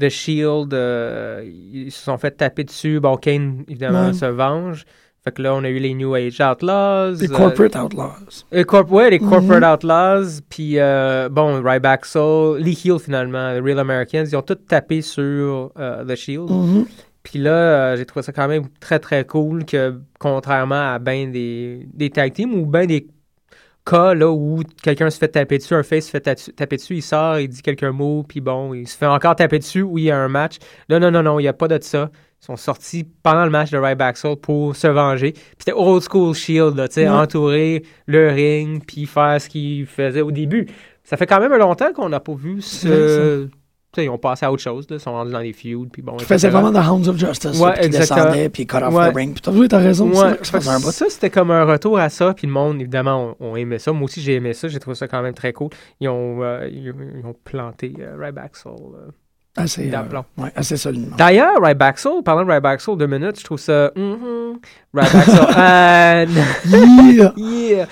[0.00, 0.74] The Shield.
[0.74, 2.98] euh, ils se sont fait taper dessus.
[3.00, 4.12] Bon, Kane, évidemment, Ouais.
[4.12, 4.84] se venge.
[5.22, 7.16] Fait que là, on a eu les New Age Outlaws.
[7.20, 8.44] Les euh, Corporate Outlaws.
[8.52, 9.72] les corp- ouais, les Corporate Mhm.
[9.74, 14.54] Outlaws, puis euh, bon, Ryback Soul, Lee Heel finalement, les Real Americans, ils ont tous
[14.66, 16.50] tapé sur euh, The Shield.
[16.50, 16.86] Mhm.
[17.22, 21.86] Puis là, j'ai trouvé ça quand même très très cool que, contrairement à ben des,
[21.92, 23.06] des tag teams ou ben des.
[23.84, 26.20] cas là, où quelqu'un se fait taper dessus, un face se fait
[26.56, 29.58] taper dessus, il sort, il dit quelques mots, puis bon, il se fait encore taper
[29.58, 30.56] dessus, où il y a un match.
[30.88, 32.10] Là, non, non, non, il n'y a pas de ça.
[32.42, 35.32] Ils sont sortis pendant le match de Ryback Soul pour se venger.
[35.32, 36.86] Puis c'était old school Shield, là,
[37.20, 40.66] entourer le ring, puis faire ce qu'ils faisaient au début.
[41.04, 43.48] Ça fait quand même longtemps qu'on n'a pas vu ce...
[43.98, 44.96] Ils ont passé à autre chose, là.
[44.96, 46.16] Ils sont rendus dans des feuds, puis bon...
[46.16, 46.62] Qui faisait etc.
[46.62, 47.58] vraiment The Hounds of Justice.
[47.60, 48.24] Ouais, puis exactement.
[48.26, 49.10] descendait, puis cut off Ouais.
[49.10, 49.32] the ring.
[49.34, 50.08] Puis t'as t'as raison.
[50.10, 53.56] Ouais, ça un ça, c'était comme un retour à ça, puis le monde, évidemment, ont
[53.56, 53.92] aimé ça.
[53.92, 54.68] Moi aussi, j'ai aimé ça.
[54.68, 55.70] J'ai trouvé ça quand même très cool.
[55.98, 58.94] Ils ont, euh, ils, ils ont planté euh, Ryback Soul.
[58.94, 59.10] euh.
[59.62, 61.16] Assez, euh, ouais, assez solidement.
[61.16, 63.90] D'ailleurs, Ryback Soul, parlant de Ryback Soul, deux minutes, je trouve ça...
[63.96, 64.58] mhm,
[64.94, 65.46] Ryback Soul.
[65.56, 66.26] euh,
[66.66, 67.32] Yeah!
[67.36, 67.86] yeah.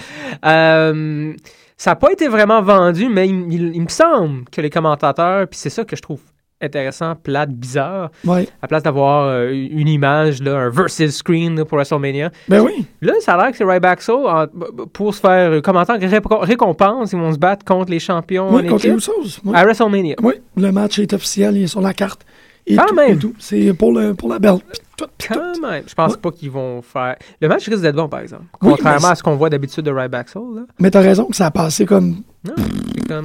[0.45, 1.33] Euh,
[1.77, 5.47] ça n'a pas été vraiment vendu, mais il, il- il me semble que les commentateurs,
[5.49, 6.21] puis c'est ça que je trouve
[6.61, 8.49] intéressant, plate, bizarre, Ouais.
[8.63, 12.85] à place d'avoir euh, une image, là, un versus screen là, pour WrestleMania, Ben oui.
[13.01, 15.77] Là, ça a l'air que c'est Ryback en- b- b- pour se faire, euh, comme
[15.77, 18.87] en tant que ré- récompense, ils vont se battre contre les champions Oui, en contre
[18.87, 19.09] équipe.
[19.45, 19.53] Oui.
[19.55, 20.17] à WrestleMania.
[20.23, 22.25] Oui, le match est officiel, il est sur la carte.
[22.67, 23.19] Et Quand tout, même.
[23.39, 24.59] C'est pour, le, pour la belle.
[24.99, 25.07] Tout.
[25.29, 25.85] Quand même.
[25.87, 26.19] Je pense Ouais.
[26.19, 27.17] pas qu'ils vont faire...
[27.41, 28.45] Le match risque d'être bon, par exemple.
[28.61, 30.57] Contrairement à ce qu'on voit d'habitude de Ryback Soul.
[30.57, 30.63] Là.
[30.81, 32.17] Mais t'as raison que ça a passé comme.
[32.45, 32.55] Non,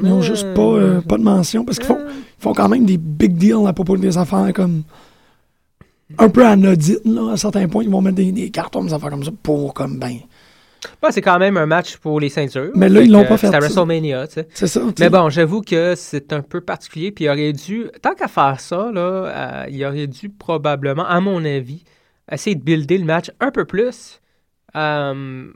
[0.03, 2.85] Ils n'ont juste pas, euh, pas de mention parce qu'ils font, ils font quand même
[2.85, 4.83] des big deals à propos des affaires comme.
[6.19, 7.83] Un peu anodines, là, à certains points.
[7.83, 10.17] Ils vont mettre des, des cartons, des affaires comme ça pour, comme, ben.
[11.01, 12.71] Bah, c'est quand même un match pour les ceintures.
[12.75, 13.59] Mais là, ils l'ont pas fait, C'est à.
[13.59, 14.47] WrestleMania, tu sais.
[14.53, 14.81] C'est ça.
[14.99, 17.11] Mais bon, j'avoue que c'est un peu particulier.
[17.11, 21.19] Puis il aurait dû, tant qu'à faire ça, là, euh, il aurait dû probablement, à
[21.19, 21.83] mon avis,
[22.31, 24.19] essayer de builder le match un peu plus.
[24.75, 25.47] euh,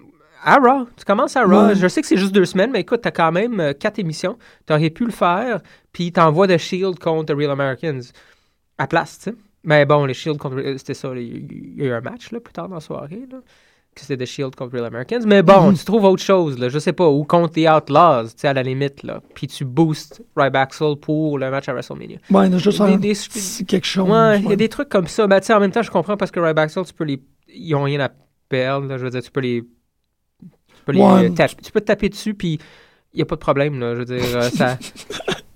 [0.43, 0.87] à Raw.
[0.95, 1.67] Tu commences à Raw.
[1.69, 1.75] Ouais.
[1.75, 4.37] Je sais que c'est juste deux semaines, mais écoute, t'as quand même euh, quatre émissions.
[4.67, 5.61] T'aurais pu le faire,
[5.91, 8.01] puis t'envoies The Shield contre The Real Americans
[8.77, 9.35] à place, tu sais.
[9.63, 10.57] Mais bon, les Shield contre.
[10.59, 12.53] euh, C'était ça, il y a eu- il y a eu un match là, plus
[12.53, 13.23] tard dans la soirée.
[13.31, 13.39] Là
[13.99, 15.21] que c'était The Shield contre Real Americans.
[15.25, 18.33] Mais bon, tu trouves autre chose, là, je sais pas, ou contre les Outlaws, tu
[18.37, 19.21] sais, à la limite, là.
[19.33, 22.17] Puis tu boostes Ryback Soul pour le match à WrestleMania.
[22.29, 24.09] Ouais, Des- des- quelque chose.
[24.09, 25.27] Ouais, il y a des trucs comme ça.
[25.27, 27.21] Ben, tu sais, en même temps, je comprends parce que Ryback Soul, tu peux les.
[27.53, 28.09] Ils ont rien à
[28.49, 29.61] perdre, là, je veux dire, tu peux les.
[30.41, 31.25] Tu peux, les, Ouais.
[31.25, 32.59] euh, taper, tu peux te taper dessus, puis
[33.13, 33.93] il n'y a pas de problème, là.
[33.95, 34.77] Je veux dire, euh, ça.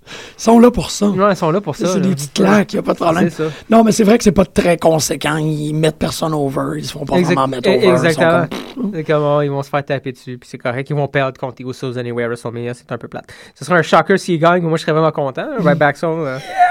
[0.42, 1.06] Ils sont là pour ça.
[1.08, 1.86] Ouais, ils sont là pour ça.
[1.94, 3.30] c'est des petites claques, il n'y a pas de problème.
[3.30, 3.44] Ça.
[3.70, 5.38] Non, mais c'est vrai que c'est pas très conséquent.
[5.38, 6.80] Ils mettent personne over.
[6.80, 7.88] Ils se font pas Exact- vraiment mettre eh, over.
[7.88, 8.48] Ils Exactement.
[8.76, 10.90] comme- C'est comment ils vont se faire taper dessus, puis c'est correct.
[10.90, 13.26] Ils vont perdre contre Usos anyway à WrestleMania, c'est un peu plate.
[13.54, 15.46] Ce serait un shocker s'ils gagnent, moi je serais vraiment content.
[15.60, 16.10] Ryback Soul.
[16.26, 16.71] euh, Ah, c'est- ils sont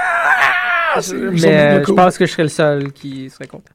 [0.95, 3.71] mais euh, je pense que je serais le seul qui serait content.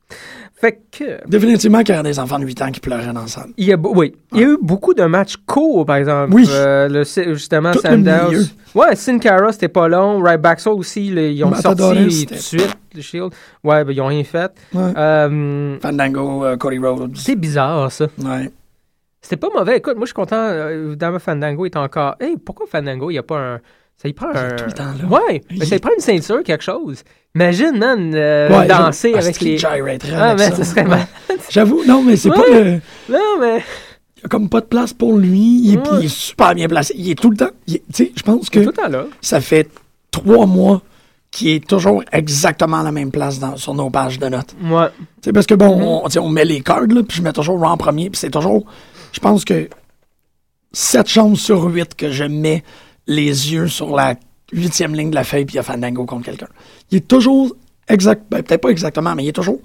[0.59, 1.29] Fait que.
[1.29, 3.51] Définitivement qu'il y a des enfants de 8 ans qui pleuraient dans la salle.
[3.59, 6.33] Il y a, oui, il y a eu beaucoup de matchs courts, par exemple.
[6.33, 6.47] Oui.
[6.49, 8.43] Euh, le, justement, Tout milieu.
[8.75, 10.23] Ouais, Sin Cara, c'était pas long.
[10.23, 13.33] Ryback Soul aussi, ils ont Matadores, sorti tout de suite, le Shield.
[13.63, 14.51] Ouais, ben, ils ont rien fait.
[14.73, 14.93] Ouais.
[14.97, 17.17] Euh, Fandango, euh, Cody Rhodes.
[17.17, 18.07] c'est bizarre, ça.
[18.19, 18.51] Ouais.
[19.21, 19.77] C'était pas mauvais.
[19.77, 20.71] Écoute, moi, je suis content.
[20.71, 22.17] évidemment, Fandango est encore.
[22.19, 23.61] Hey, pourquoi Fandango, il n'y a pas un.
[24.01, 24.51] Ça y prend un.
[24.51, 25.09] tout le temps là.
[25.09, 27.03] Ouais, mais ça y prend une ceinture, quelque chose.
[27.35, 29.59] Imagine, man, euh, Ouais, danser je- avec les.
[30.15, 30.65] Ah, mais ça.
[30.65, 31.07] serait mal.
[31.51, 32.37] J'avoue, non, mais c'est Ouais.
[32.37, 32.81] pas le.
[33.09, 33.63] Non, mais.
[34.19, 35.61] Il y a comme pas de place pour lui.
[35.65, 35.85] Il Ouais.
[36.01, 36.95] il est super bien placé.
[36.97, 37.51] Il est tout le temps.
[37.67, 39.05] Tu sais, je pense que Tout le temps là.
[39.21, 39.69] ça fait
[40.11, 40.83] trois mois
[41.31, 44.55] qu'il est toujours exactement à la même place dans, sur nos pages de notes.
[44.65, 44.89] Ouais.
[44.97, 46.19] Tu sais, parce que bon, Mhm.
[46.23, 48.65] on, met les cards, là, puis je mets toujours en premier, puis c'est toujours.
[49.13, 49.69] Je pense que
[50.73, 52.63] 7 chances sur 8 que je mets
[53.07, 54.15] les yeux sur la
[54.53, 56.49] huitième ligne de la feuille, puis il y a Fandango contre quelqu'un.
[56.91, 57.55] Il est toujours
[57.89, 58.23] exact.
[58.31, 59.61] Ben, peut-être pas exactement, mais il est toujours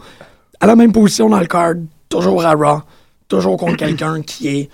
[0.60, 1.74] à la même position dans le card,
[2.10, 2.82] toujours à Raw,
[3.28, 4.70] toujours contre quelqu'un qui est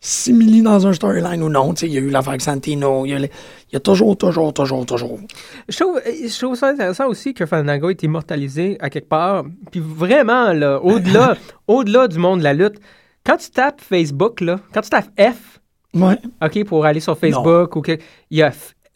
[0.00, 1.72] simili dans un storyline ou non.
[1.74, 3.30] Il y a eu l'affaire Santino, il y a, les-
[3.70, 5.18] il y a toujours, toujours, toujours, toujours.
[5.68, 9.44] Je trouve, je trouve ça intéressant aussi que Fandango est immortalisé à quelque part.
[9.70, 12.76] Puis vraiment, là, au-delà, au-delà du monde de la lutte,
[13.24, 15.60] quand tu tapes Facebook, là, quand tu tapes F,
[15.96, 16.18] Ouais.
[16.42, 17.98] OK, pour aller sur Facebook ou que
[18.30, 18.52] il y a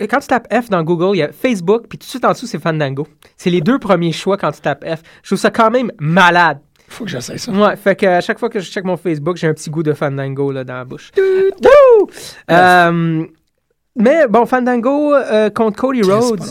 [0.07, 2.33] quand tu tapes F dans Google, il y a Facebook, puis tout de suite en
[2.33, 3.07] dessous, c'est Fandango.
[3.37, 5.03] C'est les deux premiers choix quand tu tapes F.
[5.23, 6.59] Je trouve ça quand même malade.
[6.89, 7.53] Faut que j'essaie ça.
[7.53, 9.83] Ouais, fait que à chaque fois que je check mon Facebook, j'ai un petit goût
[9.83, 11.11] de Fandango là, dans la bouche.
[12.51, 13.27] Euh,
[13.97, 16.43] mais bon, Fandango euh, contre Cody Rhodes,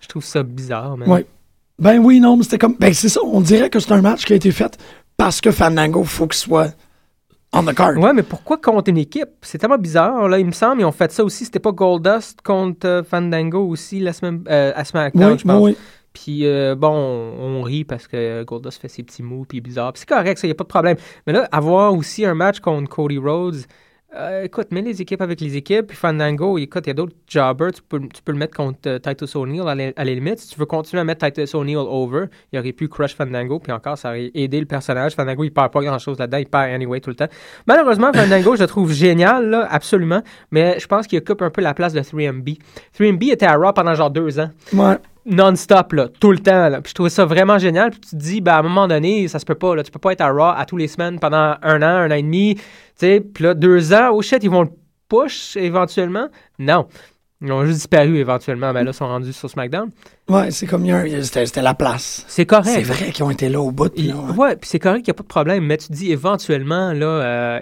[0.00, 1.08] je trouve ça bizarre, man.
[1.08, 1.26] Ouais.
[1.78, 2.76] Ben oui, non, mais c'était comme.
[2.78, 4.78] Ben c'est ça, on dirait que c'est un match qui a été fait
[5.16, 6.74] parce que Fandango, faut qu'il soit
[7.54, 7.96] on the card.
[7.98, 9.28] Ouais, mais pourquoi contre une équipe?
[9.42, 10.28] C'est tellement bizarre.
[10.28, 11.44] Là, il me semble, ils ont fait ça aussi.
[11.44, 15.62] C'était pas Goldust contre euh, Fandango aussi la semaine, euh, à SmackDown, Oui, je pense.
[15.62, 15.76] oui.
[16.12, 19.92] Puis euh, bon, on, on rit parce que Goldust fait ses petits mots, puis bizarre.
[19.92, 20.96] Puis c'est correct, ça, y a pas de problème.
[21.26, 23.62] Mais là, avoir aussi un match contre Cody Rhodes,
[24.16, 25.88] Euh, écoute, mets les équipes avec les équipes.
[25.88, 27.72] Puis Fandango, écoute, il y a d'autres jobbers.
[27.72, 30.38] Tu peux, tu peux le mettre contre euh, Titus O'Neill à, la- limite.
[30.38, 33.58] Si tu veux continuer à mettre Titus O'Neill over, il aurait pu crush Fandango.
[33.58, 35.14] Puis encore, ça aurait aidé le personnage.
[35.14, 36.38] Fandango, il perd pas grand-chose là-dedans.
[36.38, 37.28] Il perd anyway tout le temps.
[37.66, 40.22] Malheureusement, Fandango, je le trouve génial, là, absolument.
[40.52, 42.58] Mais je pense qu'il occupe un peu la place de 3MB.
[42.96, 44.96] 3MB était à Raw pendant genre deux ans Ouais.
[45.26, 46.68] non-stop, là, tout le temps.
[46.68, 46.80] Là.
[46.80, 47.90] Puis je trouvais ça vraiment génial.
[47.90, 49.74] Puis tu te dis, ben, à un moment donné, ça se peut pas.
[49.74, 49.82] Là.
[49.82, 52.14] Tu peux pas être à Raw à tous les semaines pendant un an, un an
[52.14, 52.56] et demi.
[52.98, 54.70] Tu sais, puis là, deux ans, oh shit, ils vont le
[55.08, 56.28] push éventuellement?
[56.58, 56.86] Non.
[57.40, 58.72] Ils ont juste disparu éventuellement.
[58.72, 59.90] Mais là, ils sont rendus sur SmackDown.
[60.28, 60.86] Ouais, c'est comme
[61.22, 62.24] c'était la place.
[62.28, 62.70] C'est correct.
[62.74, 63.90] C'est vrai qu'ils ont été là au bout.
[63.90, 64.36] puis là, ouais.
[64.36, 65.64] ouais, puis c'est correct, il n'y a pas de problème.
[65.66, 67.60] Mais tu dis, éventuellement, là, euh,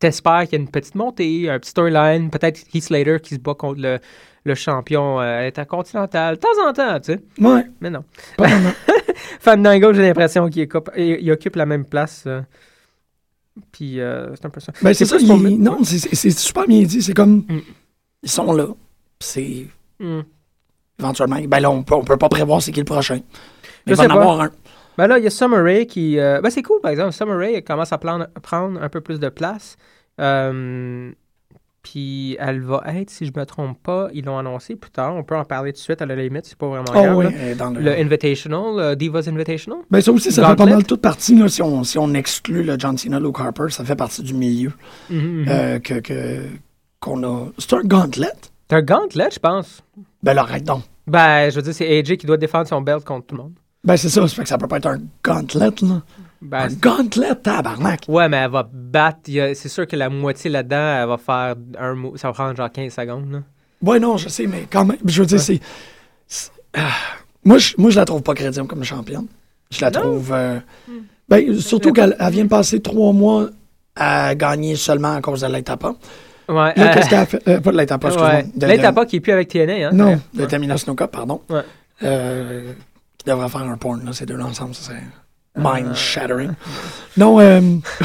[0.00, 2.30] t'espères qu'il y a une petite montée, un petit storyline.
[2.30, 3.98] Peut-être Heath Slater qui se bat contre le,
[4.44, 6.34] le champion euh, intercontinental.
[6.36, 7.20] De temps en temps, tu sais.
[7.38, 8.02] Ouais, Mais non.
[8.36, 8.72] pas vraiment.
[9.40, 12.24] Fandango, j'ai l'impression qu'il occupe, il, il occupe la même place.
[12.26, 12.40] euh.
[13.70, 14.72] Puis euh, c'est un peu ça.
[14.82, 15.16] Ben, c'est ça.
[15.18, 17.02] il- non, c'est- super bien dit.
[17.02, 17.44] C'est comme.
[17.48, 17.60] Mm.
[18.22, 18.66] Ils sont là.
[19.20, 19.66] C'est.
[20.00, 20.20] Hmm.
[20.98, 21.38] Éventuellement.
[21.46, 23.20] Ben là, on peut, on peut pas prévoir c'est qui le prochain.
[23.86, 24.14] Mais il va en pas.
[24.14, 24.50] avoir un.
[24.96, 26.18] Ben là, il y a Summer Rae qui.
[26.18, 27.12] euh, ben c'est cool, par exemple.
[27.12, 29.76] Summer Rae commence à prendre, prendre un peu plus de place.
[30.20, 31.10] Euh,
[31.82, 35.14] puis elle va être, si je me trompe pas, ils l'ont annoncé plus tard.
[35.16, 37.16] On peut en parler tout de suite à la limite, c'est pas vraiment Oh, grave.
[37.16, 37.54] oui, là.
[37.56, 37.80] dans le.
[37.80, 39.78] Le Invitational, euh, Divas Invitational?
[39.90, 41.34] Ben, ça aussi, ça fait pas mal toute partie.
[41.36, 44.34] Là, si, on, si on exclut le John Cena, Luke Harper, ça fait partie du
[44.34, 44.72] milieu.
[45.10, 45.44] Mhm, mhm.
[45.48, 46.42] euh, que, que,
[47.00, 47.46] qu'on a.
[47.58, 48.32] C'est un gauntlet?
[48.70, 49.82] C'est un gauntlet, je pense.
[50.22, 50.82] Ben là, arrête donc.
[51.06, 53.52] Ben, je veux dire, c'est AJ qui doit défendre son belt contre tout le monde.
[53.84, 56.02] Ben c'est ça, ça fait que ça peut pas être un gauntlet, là.
[56.42, 58.00] Ben, un gauntlet, tabarnak.
[58.08, 59.20] Ouais, mais elle va battre.
[59.26, 62.16] C'est sûr que la moitié là-dedans, elle va faire un mot.
[62.16, 63.30] Ça va prendre genre 15 secondes.
[63.32, 63.38] Là.
[63.82, 65.60] Ouais, non, je sais, mais quand même, je veux dire, c'est.
[66.26, 66.88] c'est- ah.
[67.44, 69.26] moi, je, moi, je la trouve pas crédible comme championne.
[69.70, 70.00] Je la Non?
[70.00, 70.32] trouve.
[70.32, 70.58] euh,
[71.28, 73.48] ben, surtout qu'elle elle vient de passer trois mois
[73.96, 75.94] à gagner seulement à cause de l'Etapa.
[76.48, 76.54] Ouais.
[76.56, 77.48] Là, euh, qu'est-ce qu'elle a fait?
[77.48, 78.32] Euh, pas de l'Etapa, excuse-moi.
[78.34, 78.42] ouais.
[78.54, 79.90] De- qui est plus avec TNA, hein?
[79.92, 80.18] Non, Ouais.
[80.34, 81.40] de Tamina Snuka, pardon.
[81.48, 81.62] Ouais.
[82.02, 82.72] Euh,
[83.16, 85.02] qui devrait faire un porn, là, ces deux-là ensemble, ça serait
[85.54, 85.60] Ah.
[85.60, 86.52] mind-shattering.
[87.18, 87.60] Non, euh,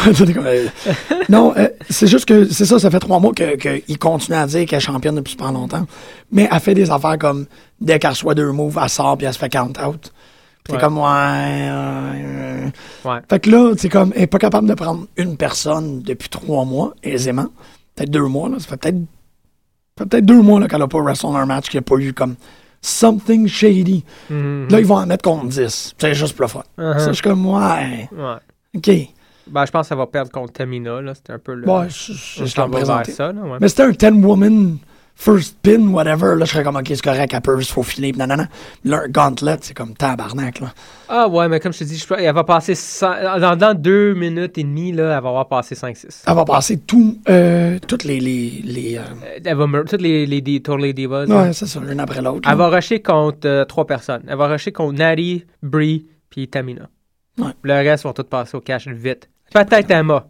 [0.06, 0.68] euh,
[1.30, 4.46] non, euh, c'est juste que c'est ça, ça fait trois mois qu'il que, continue à
[4.46, 5.86] dire qu'elle est championne depuis super longtemps.
[6.32, 7.46] Mais elle fait des affaires comme
[7.80, 10.12] dès qu'elle reçoit deux moves, elle sort puis elle se fait count out.
[10.66, 10.80] Puis Ouais.
[10.82, 11.06] comme, ouais.
[11.08, 12.68] euh,
[13.06, 13.20] Ouais.
[13.30, 16.66] Fait que là, c'est comme, elle est pas capable de prendre une personne depuis trois
[16.66, 17.48] mois, aisément.
[17.96, 18.60] Peut-être deux mois, là.
[18.60, 18.98] Ça fait peut-être
[19.96, 22.12] peut-être deux mois là, qu'elle a pas wrestlé un match, qu'il n'y a pas eu
[22.14, 22.36] comme
[22.82, 24.04] something shady.
[24.30, 24.68] Mhm.
[24.70, 25.94] Là, ils vont en mettre contre 10.
[25.98, 26.64] C'est juste pour le fun.
[26.78, 27.00] Uh-huh.
[27.00, 28.36] Ça, je suis comme, ouais, Ouais.
[28.76, 28.90] OK.
[29.50, 31.16] Ben, je pense que ça va perdre contre Tamina, là.
[31.16, 31.68] C'était un peu le.
[31.70, 33.12] Ouais, je, je, je vers présenté.
[33.14, 33.42] ça, là.
[33.42, 33.58] Ouais.
[33.62, 34.78] Mais c'était un 10-woman
[35.20, 36.36] first pin, whatever.
[36.36, 38.48] Là, je serais comme, OK, c'est correct, elle peut juste faufiler, pis nanana.
[38.86, 40.74] Là, un gauntlet, c'est comme tabarnak, là.
[41.10, 42.76] Ah, ouais, mais comme je te dis, je, elle va passer.
[42.76, 46.24] cent- dans, dans deux minutes et demie, là, elle va avoir passé 5-6.
[46.28, 49.02] Elle va passer tout, euh, toutes les, les, les, euh,
[49.44, 51.26] Elle va toutes les, les, Totally Divas.
[51.26, 52.48] ouais, c'est ça, l'une après l'autre.
[52.50, 52.70] Elle là.
[52.70, 54.24] va rusher contre euh, trois personnes.
[54.28, 56.90] Elle va rusher contre Natty, Brie, puis Tamina.
[57.40, 57.52] Ouais.
[57.64, 59.30] Le reste vont tous passer au cash vite.
[59.54, 60.28] Peut-être Emma.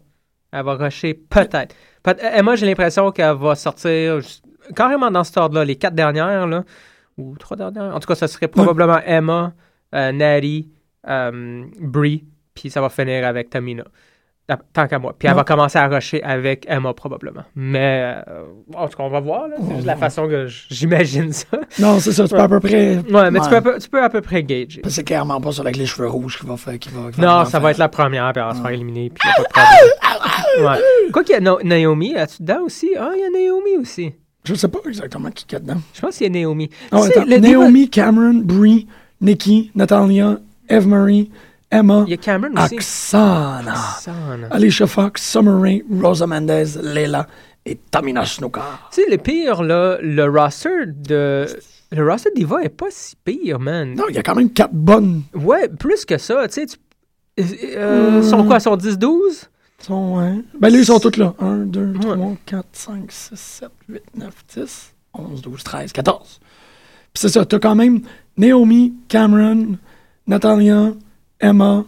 [0.52, 1.74] Elle va rusher, peut-être.
[2.02, 4.20] Peut- Emma, j'ai l'impression qu'elle va sortir
[4.74, 5.64] carrément dans cet ordre-là.
[5.64, 6.64] Les quatre dernières, là,
[7.16, 7.94] ou trois dernières.
[7.94, 9.52] En tout cas, ça serait probablement Emma,
[9.94, 10.68] euh, Natty,
[11.08, 13.84] euh, Brie, puis ça va finir avec Tamina.
[14.50, 15.14] Ah, Tant qu'à moi.
[15.18, 17.42] Puis elle va commencer à rusher avec Emma, probablement.
[17.54, 19.44] Mais, euh, en tout cas, on va voir.
[19.60, 21.58] C'est juste la façon que j'imagine ça.
[21.78, 22.96] Non, c'est ça, tu peux à peu près.
[22.96, 24.80] Ouais, mais Tu, peux, à peu- tu peux à peu près gager.
[24.88, 26.78] C'est clairement pas sur avec les cheveux rouges qui va faire.
[26.78, 29.10] Qui va, qui Non, ça va être la première, puis elle va se faire éliminer,
[29.10, 29.48] puis y a pas de
[30.56, 30.66] problème.
[30.72, 31.10] ouais.
[31.12, 32.88] Quoi qu'il y a Na- Naomi, as-tu dedans aussi?
[32.98, 34.14] Ah, il y a Naomi aussi.
[34.48, 35.80] Je sais pas exactement qui est dedans.
[35.92, 36.70] Je pense qu'il y a Naomi.
[36.90, 37.28] Ah, Tu sais, attends.
[37.28, 38.86] le diva- Naomi, Cameron, Brie,
[39.20, 41.30] Nikki, Natalia, Eve Marie,
[41.70, 42.76] Emma, Il y a Cameron aussi.
[42.76, 44.46] Oksana, Oksana.
[44.50, 47.26] Alicia Fox, Summer Rae, Rosa Mendez, Leila
[47.66, 48.62] et Tamina Snuka.
[48.90, 51.46] Tu sais, le pire, là, le roster de.
[51.90, 53.94] Le roster Diva est pas si pire, man.
[53.94, 55.22] Non, il y a quand même quatre bonnes.
[55.34, 56.46] Ouais, plus que ça.
[56.48, 56.76] Tu sais, tu.
[57.40, 57.44] euh,
[57.76, 58.60] euh, Sont quoi?
[58.60, 59.48] Sont 10-12?
[59.80, 60.42] Sont, ouais.
[60.58, 61.34] Ben là, ils sont toutes là.
[61.38, 62.00] 1, 2, Ouais.
[62.00, 66.40] 3, 4, 5, 6, 7, 8, 9, 10, 11, 12, 13, 14.
[66.40, 68.00] Puis c'est ça, t'as quand même
[68.36, 69.76] Naomi, Cameron,
[70.26, 70.92] Natalia,
[71.40, 71.84] Emma,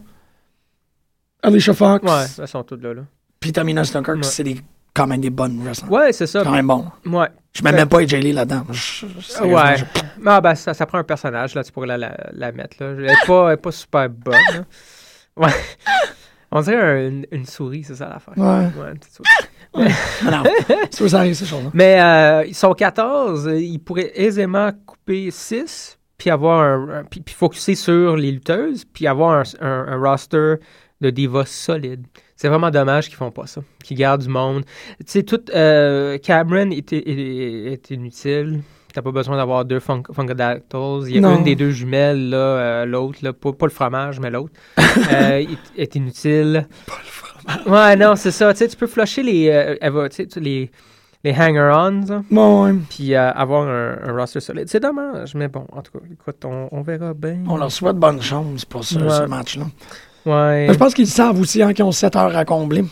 [1.43, 2.95] Alicia Fox, Ouais, elles sont toutes là.
[2.95, 3.03] là.
[3.41, 4.23] puis Tamina Snuka, Ouais.
[4.23, 4.61] c'est des,
[4.95, 5.89] quand même des bonnes wrestlers.
[5.91, 6.45] Ouais, c'est ça.
[6.45, 6.87] Quand même bon.
[7.07, 7.29] Ouais.
[7.53, 8.63] Je mets même pas AJ Lee là-dedans.
[8.69, 8.75] Ouais.
[8.75, 9.85] je-
[10.27, 12.91] Ah, ben, ça, ça prend un personnage, là, tu pourrais la, la, la mettre, là.
[12.91, 14.63] Elle est pas, elle est pas super bonne, là.
[15.37, 15.53] Ouais.
[16.53, 18.35] On dirait un- une, une souris, c'est ça l'affaire.
[18.37, 18.83] Ouais.
[18.83, 19.29] Ouais, une petite souris.
[20.27, 21.71] Ah non, arrive, ces choses-là.
[21.75, 27.05] Mais euh, ils sont 14, euh, ils pourraient aisément couper 6, puis avoir un, un-
[27.05, 30.57] puis, puis focuser sur les lutteuses, puis avoir un, un- un roster
[31.01, 32.05] de divas solides.
[32.35, 34.65] C'est vraiment dommage qu'ils font pas ça, qu'ils gardent du monde.
[34.99, 38.63] Tu sais, tout euh, Cameron est, est- est inutile.
[38.93, 41.03] T'as pas besoin d'avoir deux fun Funkadactyls.
[41.09, 41.37] Il y a Non.
[41.39, 44.53] une des deux jumelles, là, euh, l'autre, là, pas, pas le fromage, mais l'autre,
[45.13, 45.45] euh,
[45.77, 46.67] est, inutile.
[46.87, 47.67] Pas le fromage.
[47.67, 48.53] Ouais, non, c'est ça.
[48.53, 50.71] Tu sais, tu peux flusher les, euh, les,
[51.25, 54.69] les hanger-ons, Bon, puis euh, avoir un, un roster solide.
[54.69, 57.39] C'est dommage, mais bon, en tout cas, écoute, on, on verra bien.
[57.49, 58.87] On leur souhaite bonne chance pour Ouais.
[58.87, 59.65] ce match-là.
[60.27, 60.69] Ouais.
[60.73, 62.83] Je pense qu'ils savent aussi hein, qu'ils ont 7 heures à combler.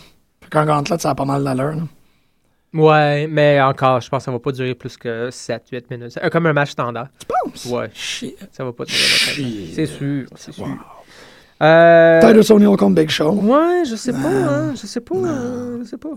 [0.43, 1.75] Fait qu'en gauntlet, ça a pas mal d'allure.
[2.75, 6.19] Ouais, mais encore, je pense que ça va pas durer plus que 7-8 minutes.
[6.23, 7.09] Euh, Comme un match standard.
[7.19, 7.65] Tu penses?
[7.67, 8.37] Ouais, Shit.
[8.53, 8.99] ça va pas durer.
[9.73, 10.65] C'est sûr, c'est sûr.
[10.67, 10.75] Wow.
[11.63, 13.33] Euh, Titus O'Neill contre Big Show.
[13.33, 16.11] ouais, je sais pas, hein, je sais pas, euh, je sais pas.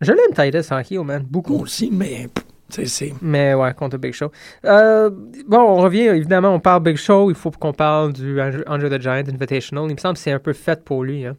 [0.00, 1.56] Je l'aime Titus en heel, man, Moi beaucoup.
[1.62, 2.28] aussi, mais
[2.68, 3.12] c'est.
[3.20, 4.30] Mais ouais, contre Big Show.
[4.64, 5.10] Euh,
[5.46, 8.88] bon, on revient, évidemment, on parle Big Show, il faut qu'on parle du Andre Andre
[8.88, 9.84] the Giant Invitational.
[9.90, 11.26] Il me semble que c'est un peu fait pour lui.
[11.26, 11.36] Hein.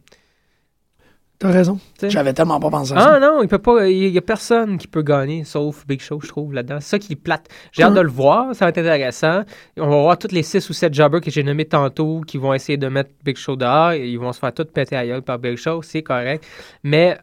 [1.40, 1.78] T'as raison.
[2.02, 3.12] J'avais tellement pas pensé à ça.
[3.14, 3.86] Ah non, il peut pas.
[3.88, 6.78] Il y a personne qui peut gagner sauf Big Show, je trouve, là-dedans.
[6.80, 7.46] C'est ça qui est plate.
[7.70, 9.42] J'ai hâte de le voir, ça va être intéressant.
[9.76, 12.52] On va voir tous les 6 ou 7 jobbers que j'ai nommés tantôt qui vont
[12.54, 15.22] essayer de mettre Big Show dehors et ils vont se faire tout péter à gueule
[15.22, 16.44] par Big Show, c'est correct.
[16.82, 17.16] Mais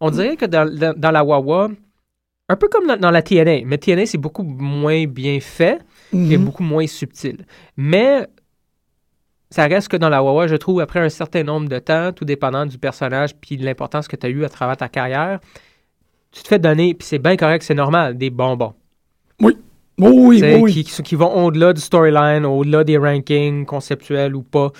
[0.00, 1.70] on dirait que dans, dans- dans la Wawa,
[2.50, 5.78] un peu comme dans, dans la TNA, mais TNA c'est beaucoup moins bien fait
[6.12, 6.44] et Mhm.
[6.44, 7.46] beaucoup moins subtil.
[7.76, 8.26] Mais
[9.50, 12.24] ça reste que dans la Wawa, je trouve, après un certain nombre de temps, tout
[12.24, 15.40] dépendant du personnage puis de l'importance que tu as eu à travers ta carrière,
[16.30, 18.74] tu te fais donner, puis c'est bien correct, c'est normal, des bonbons.
[19.40, 19.56] Oui,
[19.98, 20.84] oui, T'sais, oui.
[20.84, 24.70] Qui, qui- vont au-delà du storyline, au-delà des rankings conceptuels ou pas.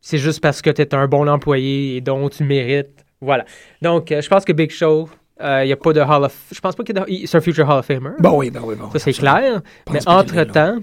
[0.00, 3.04] C'est juste parce que tu es un bon employé et dont tu mérites.
[3.20, 3.44] Voilà.
[3.80, 5.08] Donc, euh, je pense que Big Show,
[5.40, 6.36] il n'y a pas de Hall of...
[6.50, 7.26] Je pense pas qu'il y a de...
[7.26, 8.10] C'est un future Hall of Famer.
[8.18, 8.86] Ben oui, ben oui, oui.
[8.92, 9.62] Ça, c'est clair.
[9.92, 10.78] Mais entre-temps,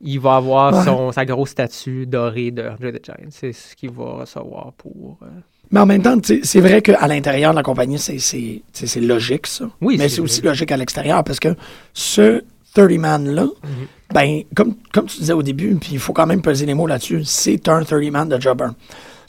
[0.00, 0.84] il va avoir Ouais.
[0.84, 3.28] son, sa grosse statue dorée de Andre the Giant.
[3.30, 5.18] C'est ce qu'il va recevoir pour...
[5.22, 5.26] euh,
[5.70, 9.68] Mais en même temps, c'est vrai qu'à l'intérieur de la compagnie, c'est- logique, ça.
[9.80, 11.54] Oui, Mais c'est aussi logique à l'extérieur parce que
[11.92, 12.42] ce
[12.74, 13.86] 30-man-là, Mhm.
[14.14, 16.86] ben, comme, comme tu disais au début, puis il faut quand même peser les mots
[16.86, 18.68] là-dessus, c'est un 30-man de jobber.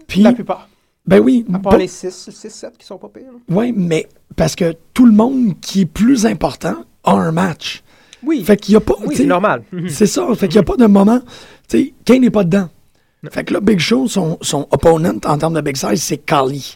[0.07, 0.67] Puis, plupart.
[1.05, 3.23] ben oui, pas- 6, 6-7 qui sont pas pires.
[3.49, 7.83] ouais, mais parce que tout le monde qui est plus important a un match.
[8.23, 8.95] Oui, Fait qu'il a pas.
[9.05, 9.63] oui c'est normal.
[9.87, 10.27] C'est ça.
[10.35, 11.19] Fait qu'il n'y a pas de moment.
[11.67, 12.69] Tu sais, Kane n'est pas dedans.
[13.31, 16.75] Fait que là, Big Show, son, son opponent en termes de big size, c'est Carly.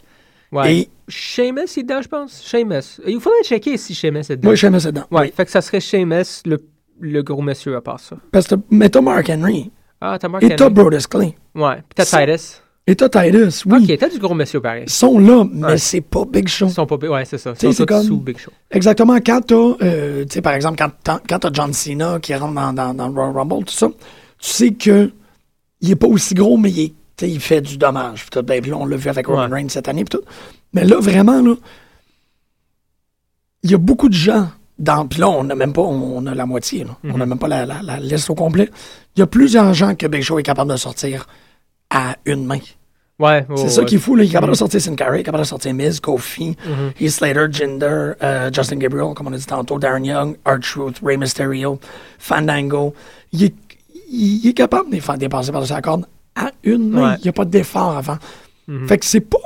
[0.52, 0.76] Ouais.
[0.76, 2.42] Et Sheamus est dedans, je pense?
[2.44, 3.00] Sheamus.
[3.06, 4.48] Il faudrait checker si Sheamus est dedans.
[4.48, 5.06] moi, je c'est dedans.
[5.10, 6.58] Ouais, fait que ça serait Sheamus, le,
[7.00, 8.16] le gros monsieur à part ça.
[8.30, 9.70] Parce que mais t'as Mark Henry.
[10.00, 10.74] Ah, t'as Mark Et t'as Henry.
[10.74, 11.34] Brodus Clay.
[11.54, 12.62] Ouais, puis t'as Titus.
[12.88, 13.64] Et t'as Titus.
[13.66, 13.84] Oui.
[13.90, 14.84] Ok, t'as du gros monsieur pareil.
[14.86, 15.78] Ils sont là, mais Ouais.
[15.78, 16.66] c'est pas Big Show.
[16.66, 16.96] Ils sont pas...
[16.96, 17.52] Ouais, c'est ça.
[17.60, 18.52] Ils sont comme- sous Big Show.
[18.70, 19.16] Exactement.
[19.16, 22.94] Quand t'as, euh, tu sais, par exemple, quand t'as, John Cena qui rentre dans, dans,
[22.94, 23.94] dans le Royal Rumble, tout ça, tu
[24.38, 25.10] sais que
[25.80, 28.26] il est pas aussi gros, mais il, est, fait du dommage.
[28.30, 29.54] Tout, ben, puis là, on l'a vu avec Roman Ouais.
[29.62, 30.22] Reigns cette année, tout.
[30.72, 31.54] Mais là, vraiment, là,
[33.64, 35.06] il y a beaucoup de gens dans.
[35.08, 36.96] Puis là, on n'a même pas, on, on a la moitié, là.
[37.04, 38.70] On n'a même pas la, la, la liste au complet.
[39.16, 41.26] Il y a plusieurs gens que Big Show est capable de sortir
[41.90, 42.58] à une main.
[43.18, 44.24] Ouais, C'est ouais, ça qui est fou, là.
[44.24, 46.92] Il est capable de sortir Sin Cara, il est capable de sortir Miz, Kofi, Mhm.
[47.00, 51.16] Heath Slater, Jinder, euh, Justin Gabriel, comme on a dit tantôt, Darren Young, R-Truth, Rey
[51.16, 51.78] Mysterio,
[52.18, 52.94] Fandango.
[53.32, 53.54] Il est,
[54.10, 57.12] il, il est capable de faire dépasser par sa corde à une main.
[57.12, 57.16] Ouais.
[57.20, 58.18] Il n'y a pas d'effort avant.
[58.68, 58.86] Mhm.
[58.86, 59.38] Fait que c'est pas.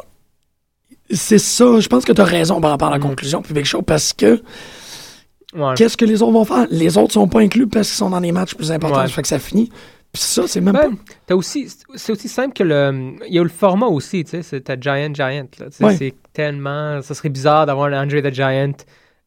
[1.13, 3.03] C'est ça, je pense que tu as raison par rapport à la Mhm.
[3.05, 4.43] conclusion, Big Show, parce que
[5.55, 5.75] Ouais.
[5.77, 6.67] qu'est-ce que les autres vont faire?
[6.71, 9.07] Les autres sont pas inclus parce qu'ils sont dans les matchs plus importants.
[9.09, 9.71] Fait que ça finit.
[10.13, 10.97] Puis ça, c'est même Ben,
[11.27, 11.35] pas.
[11.37, 14.63] aussi, c'est aussi simple que le, il y a le format aussi, tu sais, c'est
[14.63, 15.47] ta Giant Giant,
[15.81, 15.97] Ouais.
[15.97, 18.73] c'est tellement, ça serait bizarre d'avoir un Andre the Giant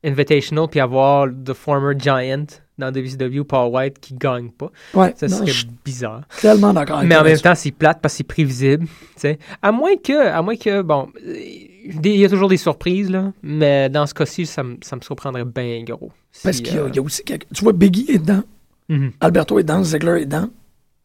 [0.04, 2.46] Invitational puis avoir the former Giant
[2.78, 5.52] dans WCW, Paul White, qui gagne pas, Ouais, ça serait
[5.86, 6.24] bizarre.
[6.42, 9.72] tellement d'accord Mais en même temps, c'est plate parce que c'est prévisible, tu sais, à
[9.72, 14.06] moins que, à moins que, bon, il y a toujours des surprises, là, mais dans
[14.08, 16.12] ce cas-ci, ça, me- ça me surprendrait bien gros.
[16.32, 17.24] si, Parce qu'il y, a- euh, il y a aussi.
[17.24, 18.42] quelque- Tu vois, Biggie est dedans.
[18.90, 19.12] mhm.
[19.22, 20.50] Alberto est dedans, Ziggler est dedans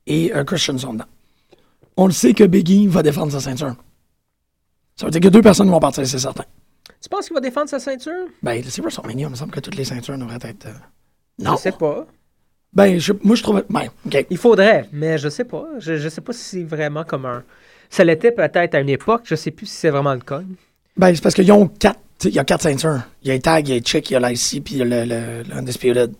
[0.09, 1.05] et euh, Christian sont dedans.
[1.97, 3.75] On le sait que Biggie va défendre sa ceinture.
[4.97, 6.45] Ça veut dire que deux personnes vont partir, c'est certain.
[7.01, 8.27] Tu penses qu'il va défendre sa ceinture?
[8.43, 10.67] Ben, c'est WrestleMania, il me semble que toutes les ceintures devraient être.
[10.67, 10.73] euh,
[11.39, 11.53] Non.
[11.57, 12.07] Je sais pas.
[12.73, 13.65] Ben, je- moi, je trouve.
[13.71, 14.27] Ben, OK.
[14.31, 15.65] Il faudrait, mais je sais pas.
[15.79, 17.45] Je, je sais pas si c'est vraiment comme un.
[17.91, 20.43] Ça l'était peut-être à une époque, je sais plus si c'est vraiment le cas.
[20.97, 21.99] Ben, c'est parce qu'ils ont quatre.
[22.19, 23.01] tu sais, Il y a quatre ceintures.
[23.23, 24.75] Il y a les tags, il y a les chick, il y a l'IC, puis
[24.75, 26.13] il y a le, le, le Undisputed.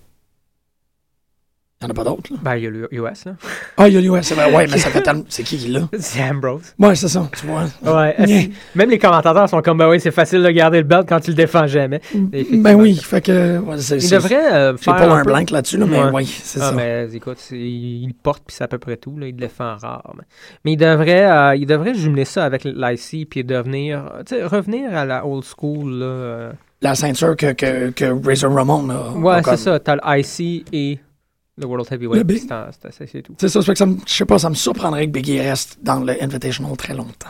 [1.81, 2.39] Il n'y en a pas d'autres, là.
[2.43, 3.33] Ben, il y a l'US, là.
[3.77, 4.53] Ah, il y a l'US, c'est vrai.
[4.53, 5.23] Ouais, mais ça fait tellement.
[5.29, 5.83] C'est qui, là?
[5.97, 6.75] C'est Ambrose.
[6.77, 7.31] Ouais, c'est ça.
[7.39, 7.67] Tu vois.
[7.85, 8.17] Ouais.
[8.27, 8.43] Yeah.
[8.75, 11.31] Même les commentateurs sont comme, ben oui, c'est facile de garder le belt quand tu
[11.31, 12.01] le défends jamais.
[12.33, 12.63] Effectivement.
[12.65, 13.59] Ben oui, fait que.
[13.59, 14.97] ouais, Il devrait euh, faire.
[14.97, 16.11] pas un blank là-dessus, là, mais Ouais.
[16.15, 16.73] oui, c'est Ah, ça.
[16.73, 19.17] mais écoute, il porte puis c'est à peu près tout.
[19.17, 20.15] Là, il le défend rare.
[20.17, 20.25] Mais,
[20.65, 24.93] mais il devrait, euh, il devrait jumeler ça avec l'IC puis devenir, tu sais, revenir
[24.97, 25.93] à la old school.
[25.93, 26.53] Là, euh.
[26.83, 29.13] La ceinture que, que, que Razor Ramon a.
[29.17, 29.79] Ouais, c'est ça.
[29.79, 30.99] T'as l'IC et
[31.59, 32.27] le World Heavyweight.
[32.91, 33.35] C'est tout.
[33.39, 36.01] C'est ça, que ça me, je sais pas, ça me surprendrait que Biggie reste dans
[36.01, 37.29] le Invitational très longtemps.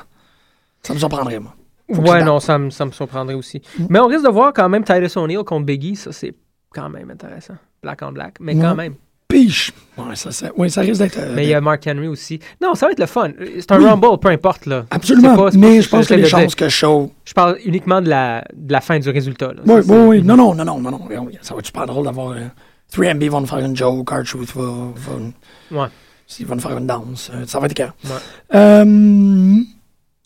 [0.83, 1.55] Ça me surprendrait, moi.
[1.93, 3.63] Faut Ouais, non, ça me, ça me surprendrait aussi.
[3.79, 3.87] Mm.
[3.89, 5.97] Mais on risque de voir quand même Titus O'Neill contre Biggie.
[5.97, 6.35] Ça, c'est
[6.71, 7.55] quand même intéressant.
[7.83, 8.35] Black on black.
[8.41, 8.95] Mais quand même.
[9.29, 9.73] Piche.
[9.99, 11.19] Ouais, ça, ça, ouais, ça risque d'être.
[11.19, 12.41] euh, Mais il y a Mark Henry aussi.
[12.63, 13.31] Non, ça va être le fun.
[13.59, 13.85] C'est un Oui.
[13.87, 14.65] Rumble, peu importe.
[14.65, 14.87] Là.
[14.91, 15.37] Absolument.
[15.37, 17.13] Pas- pas- mais je pense que les chances que Show.
[17.27, 19.49] Je parle uniquement de la, de la fin du résultat.
[19.53, 19.61] Là.
[19.67, 20.23] Oui, oui, oui.
[20.23, 21.09] Non, non, non, non, non,
[21.43, 22.31] Ça va être super drôle d'avoir.
[22.31, 22.47] euh,
[22.93, 24.93] 3MB vont nous faire une joke, Car Truth va.
[24.95, 25.89] va Ouais.
[26.27, 27.31] S'ils vont nous faire une danse.
[27.47, 27.95] ça va être clair.
[28.05, 28.11] Ouais.
[28.55, 29.55] Euh,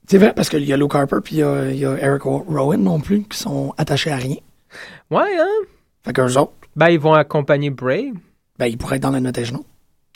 [0.07, 1.97] c'est vrai, parce qu'il y a Luke Harper puis il y a, il y a
[1.99, 4.37] Eric Rowan non plus qui sont attachés à rien.
[5.11, 5.67] Ouais, hein?
[6.05, 8.13] Fait qu'eux autres, Ben, ils vont accompagner Bray.
[8.59, 9.63] ben, ils pourraient être dans l'Invitational.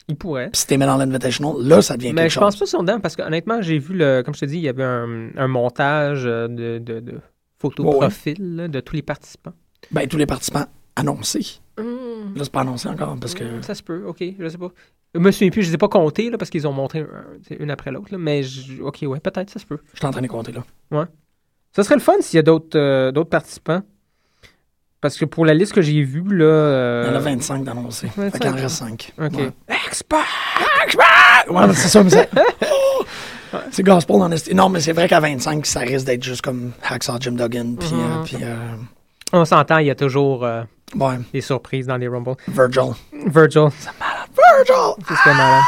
[0.08, 0.50] Ils pourraient.
[0.50, 2.58] Puis si t'es mis dans l'Invitational, là, ça devient Mais quelque je pense chose.
[2.60, 4.22] pas qu'ils sont dedans parce que honnêtement, j'ai vu le.
[4.24, 7.20] Comme je te dis, il y avait un, un montage euh, de, de, de
[7.58, 7.98] photos ouais.
[7.98, 9.52] profil là, de tous les participants.
[9.90, 10.66] Ben, tous les participants
[10.96, 11.60] annoncés.
[11.78, 13.44] Là, c'est pas annoncé encore parce que.
[13.44, 14.70] Hmm, Ça se peut, ok, je sais pas.
[15.14, 17.56] Je me souviens plus, je les ai pas comptés là, parce qu'ils ont montré un-
[17.58, 18.08] une après l'autre.
[18.16, 19.78] Mais je- ok, ouais, peut-être, ça se peut.
[19.92, 21.06] Je suis en train de compter là.
[21.72, 23.82] Ça serait le fun s'il y a d'autres euh, d'autres participants.
[25.00, 26.44] Parce que pour la liste que j'ai vue, là.
[26.44, 28.08] euh, Il y en a 25 d'annoncés.
[28.08, 28.40] Fait 25.
[28.40, 29.12] qu'il en reste 5.
[29.20, 29.32] Ok.
[29.34, 29.52] Ouais.
[31.50, 32.30] Ouais, c'est ça, mais c'est.
[33.70, 36.72] C'est gospel dans l'esti- Non, mais c'est vrai qu'à 25, ça risque d'être juste comme
[36.82, 37.88] Hacksaw Jim Duggan, puis.
[37.92, 38.24] euh, Mhm.
[38.24, 38.56] puis, euh,
[39.32, 40.44] On s'entend, il y a toujours
[40.94, 42.34] ouais, des surprises dans les Rumble.
[42.48, 42.92] Virgil.
[43.26, 43.68] Virgil,
[44.36, 44.94] Virgil!
[45.08, 45.62] c'est ce malade.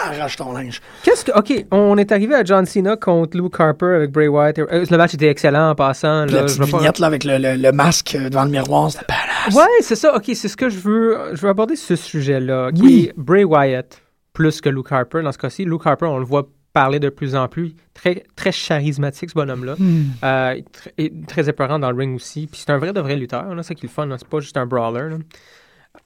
[0.00, 0.80] Ah, arrache ton linge.
[1.02, 1.32] Qu'est-ce que.
[1.36, 4.58] Ok, on est arrivé à John Cena contre Luke Harper avec Bray Wyatt.
[4.58, 6.24] Euh, le match était excellent en passant.
[6.26, 8.90] Puis la Là, petite pas- vignette là, avec le, le- le masque devant le miroir,
[8.92, 9.54] c'était badass.
[9.56, 10.14] Ouais, c'est ça.
[10.14, 11.18] Ok, c'est ce que je veux.
[11.32, 12.70] Je veux aborder ce sujet-là.
[12.72, 13.06] Qui Oui.
[13.10, 14.00] est Bray Wyatt
[14.32, 15.22] plus que Luke Harper.
[15.22, 16.46] Dans ce cas-ci, Luke Harper, on le voit
[16.80, 17.74] parler de plus en plus.
[17.94, 19.74] Très, très charismatique, ce bonhomme-là.
[19.78, 20.02] Hmm.
[20.22, 20.54] Euh,
[20.98, 22.46] tr- très épeurant dans le ring aussi.
[22.46, 23.44] Puis c'est un vrai de vrai lutteur.
[23.62, 24.06] C'est qui est le fun.
[24.06, 24.16] là.
[24.18, 25.08] C'est pas juste un brawler.
[25.10, 25.16] là.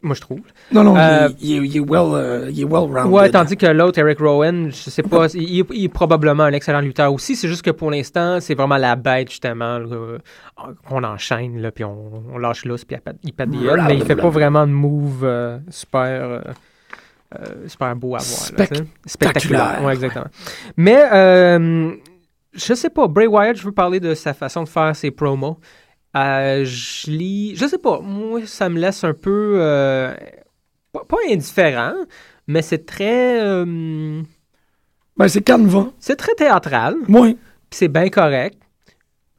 [0.01, 0.41] Moi, je trouve.
[0.73, 3.12] Non, non, Euh, il, il- il est well, euh, il est well rounded.
[3.12, 6.53] Ouais, tandis que l'autre, Eric Rowan, je sais pas, il, est- il est probablement un
[6.53, 7.37] excellent lutteur aussi.
[7.37, 9.79] C'est juste que pour l'instant, c'est vraiment la bête, justement,
[10.89, 14.16] qu'on enchaîne, là, puis on, on lâche l'os, puis il pète- des mais il fait
[14.16, 16.43] pas vraiment de move euh, super,
[17.41, 18.51] euh, super beau à voir.
[18.59, 18.66] là.
[19.07, 19.80] Spectaculaire.
[19.85, 20.26] Ouais, exactement.
[20.76, 21.93] Mais, euh,
[22.53, 25.59] je sais pas, Bray Wyatt, je veux parler de sa façon de faire ses promos.
[26.16, 29.57] Euh, je lis, je sais pas, moi, ça me laisse un peu,
[30.93, 31.95] pas, pas indifférent,
[32.47, 35.91] mais c'est très, Ben, c'est Canva.
[35.99, 37.35] c'est très théâtral, Oui.
[37.70, 38.59] puis c'est bien correct.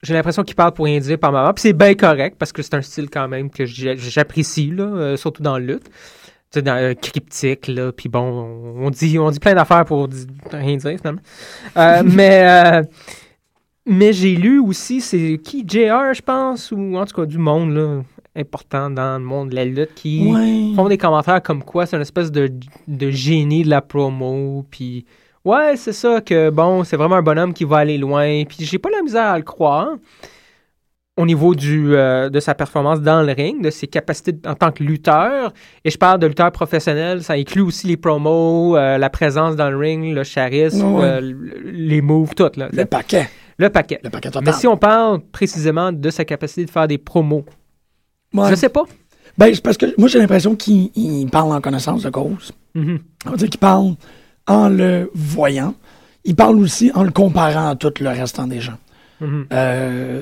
[0.01, 2.61] J'ai l'impression qu'il parle pour rien dire par moment, puis c'est bien correct parce que
[2.61, 5.89] c'est un style quand même que j'apprécie là, euh, surtout dans le lutte.
[6.61, 10.07] Dans euh, cryptique là, puis bon, on dit on dit plein d'affaires pour
[10.51, 11.21] rien dire finalement.
[11.77, 12.83] Euh, mais euh,
[13.85, 17.73] mais j'ai lu aussi c'est qui JR je pense ou en tout cas du monde
[17.73, 18.01] là
[18.35, 20.73] important dans le monde de la lutte qui Ouais.
[20.75, 22.49] font des commentaires comme quoi c'est une espèce de,
[22.87, 25.05] de génie de la promo, puis
[25.45, 28.79] ouais, c'est ça que bon, c'est vraiment un bonhomme qui va aller loin, puis j'ai
[28.79, 29.89] pas la misère à le croire
[31.15, 34.71] au niveau du, euh, de sa performance dans le ring, de ses capacités en tant
[34.71, 35.53] que lutteur,
[35.85, 39.69] et je parle de lutteur professionnel, ça inclut aussi les promos, euh, la présence dans
[39.69, 41.21] le ring, le charisme, euh,
[41.63, 43.29] les moves, tout, là, Le paquet.
[43.59, 43.99] le paquet.
[44.03, 44.43] Le paquet total.
[44.45, 47.45] Mais si on parle précisément de sa capacité de faire des promos,
[48.33, 48.49] Ouais.
[48.49, 48.83] je sais pas.
[49.37, 52.51] Ben, c'est parce que moi, j'ai l'impression qu'il il parle en connaissance de cause.
[52.73, 52.99] Mhm.
[53.27, 53.93] On va dire qu'il parle
[54.47, 55.75] en le voyant.
[56.25, 58.77] Il parle aussi en le comparant à tout le restant des gens.
[59.21, 59.45] Mhm.
[59.53, 60.21] Euh,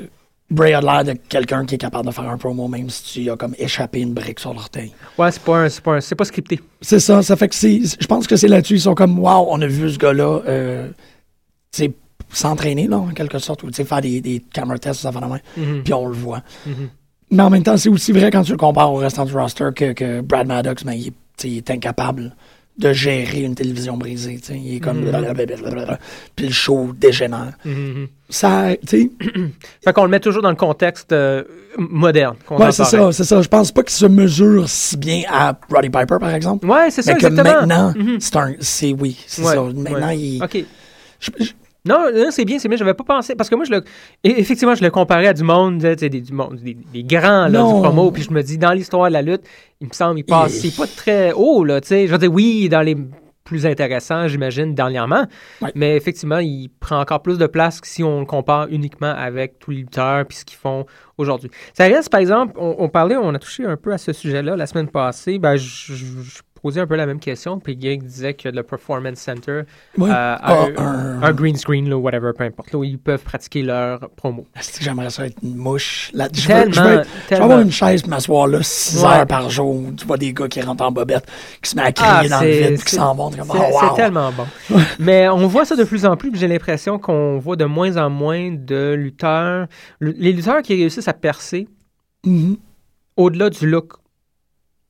[0.51, 3.31] Bray a l'air de quelqu'un qui est capable de faire un promo, même si tu
[3.31, 4.91] as comme échappé une brique sur l'orteil.
[5.17, 6.59] Ouais, c'est pas, un- c'est pas, pas scripté.
[6.81, 7.79] C'est ça, ça fait que c'est.
[7.99, 8.75] Je pense que c'est là-dessus.
[8.75, 10.89] Ils sont comme, waouh, on a vu ce gars-là, euh,
[12.33, 15.19] s'entraîner, là, en quelque sorte, ou tu sais, faire des, des camera tests, ça va
[15.19, 15.83] de même, Mhm.
[15.83, 16.41] puis on le voit.
[16.65, 16.89] Mhm.
[17.31, 19.69] Mais en même temps, c'est aussi vrai quand tu le compares au restant du roster
[19.75, 22.33] que, que Brad Maddox, mais il, tu sais, il est incapable
[22.77, 24.39] de gérer une télévision brisée.
[24.49, 25.01] Il est comme.
[25.01, 25.09] Mhm.
[25.11, 25.99] blablabla,
[26.35, 27.53] Puis le show dégénère.
[27.65, 28.07] Mhm.
[28.29, 29.11] Ça, tu sais.
[29.83, 31.43] Fait qu'on le met toujours dans le contexte euh,
[31.77, 32.37] moderne.
[32.49, 33.41] Ouais, c'est ça, c'est ça.
[33.41, 36.65] Je pense pas qu'il se mesure si bien à Roddy Piper, par exemple.
[36.65, 37.59] Ouais, c'est ça, mais que exactement.
[37.67, 38.17] maintenant, Mhm.
[38.19, 38.53] c'est un.
[38.59, 39.61] C'est oui, c'est Ouais, ça.
[39.63, 40.17] Maintenant, ouais.
[40.17, 40.41] il.
[41.19, 41.29] Je-
[41.83, 42.77] Non, non, c'est bien, c'est bien.
[42.77, 43.35] J'avais pas pensé.
[43.35, 43.83] Parce que moi, je le.
[44.23, 47.49] et- Effectivement, je le comparais à du monde, des, du monde, des, des grands, là,
[47.49, 47.75] Non.
[47.77, 48.11] du promo.
[48.11, 49.41] Puis je me dis, dans l'histoire de la lutte,
[49.79, 50.51] il me semble, il passe.
[50.53, 51.79] C'est pas très haut, là.
[51.89, 52.95] Je veux dire, oui, dans les
[53.43, 55.25] plus intéressants, j'imagine, dernièrement.
[55.61, 55.71] Ouais.
[55.75, 59.57] Mais effectivement, il prend encore plus de place que si on le compare uniquement avec
[59.59, 60.85] tous les lutteurs puis ce qu'ils font
[61.17, 61.49] aujourd'hui.
[61.73, 64.55] Ça reste, par exemple, on, on parlait, on a touché un peu à ce sujet-là
[64.55, 65.39] la semaine passée.
[65.39, 65.93] Ben, je,
[66.61, 67.59] posais un peu la même question.
[67.59, 71.97] Puis Greg disait que le Performance Center euh, Ah, a un- un green screen, là,
[71.97, 74.45] whatever, peu importe, là, où ils peuvent pratiquer leur promo.
[74.57, 76.11] Est-ce que j'aimerais ça être une mouche?
[76.13, 78.59] Là, je, veux, je, veux, Tellement, être- je veux avoir une chaise pour m'asseoir là
[78.61, 79.09] 6 Ouais.
[79.09, 79.83] heures par jour.
[79.97, 81.25] Tu vois des gars qui rentrent en bobette,
[81.61, 83.31] qui se mettent à crier Ah, dans le vide, qui s'en vont.
[83.31, 83.45] C'est oh,
[83.79, 83.95] c'est wow.
[83.95, 84.45] tellement bon.
[84.99, 88.09] Mais on voit ça de plus en plus, j'ai l'impression qu'on voit de moins en
[88.09, 89.67] moins de lutteurs.
[89.99, 91.67] Le- Les lutteurs qui réussissent à percer,
[92.25, 92.57] Mhm.
[93.17, 93.93] au-delà du look,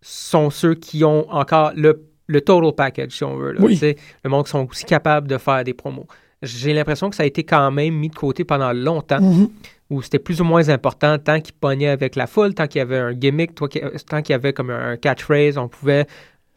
[0.01, 3.51] sont ceux qui ont encore le, le total package, si on veut.
[3.53, 3.59] là.
[3.61, 3.79] Oui.
[4.23, 6.07] Le monde qui sont aussi capables de faire des promos.
[6.41, 9.49] J'ai l'impression que ça a été quand même mis de côté pendant longtemps, Mhm.
[9.91, 12.81] où c'était plus ou moins important tant qu'ils pognaient avec la foule, tant qu'il y
[12.81, 16.07] avait un gimmick, qui- tant qu'il y avait comme un catchphrase, on pouvait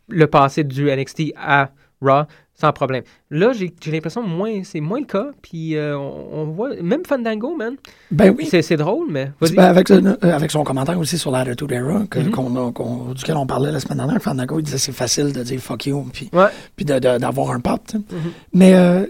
[0.08, 1.70] le passer du NXT à
[2.00, 2.22] Raw
[2.54, 3.02] sans problème.
[3.30, 7.04] Là, j'ai l'impression que moins, c'est moins le cas, puis euh, on, on voit, même
[7.04, 7.74] Fandango, man,
[8.12, 8.48] Ben oui.
[8.50, 9.32] c'est drôle, mais.
[9.40, 12.30] Ben, avec, son- euh, avec son commentaire aussi sur l'Attitude Era, que- Mhm.
[12.30, 15.42] qu'on a- qu'on- duquel on parlait la semaine dernière, Fandango, il disait c'est facile de
[15.42, 16.46] dire fuck you, puis, Ouais.
[16.76, 17.80] puis d'avoir un pop.
[17.88, 17.96] tu.
[17.96, 18.04] Mhm.
[18.52, 19.04] Mais euh,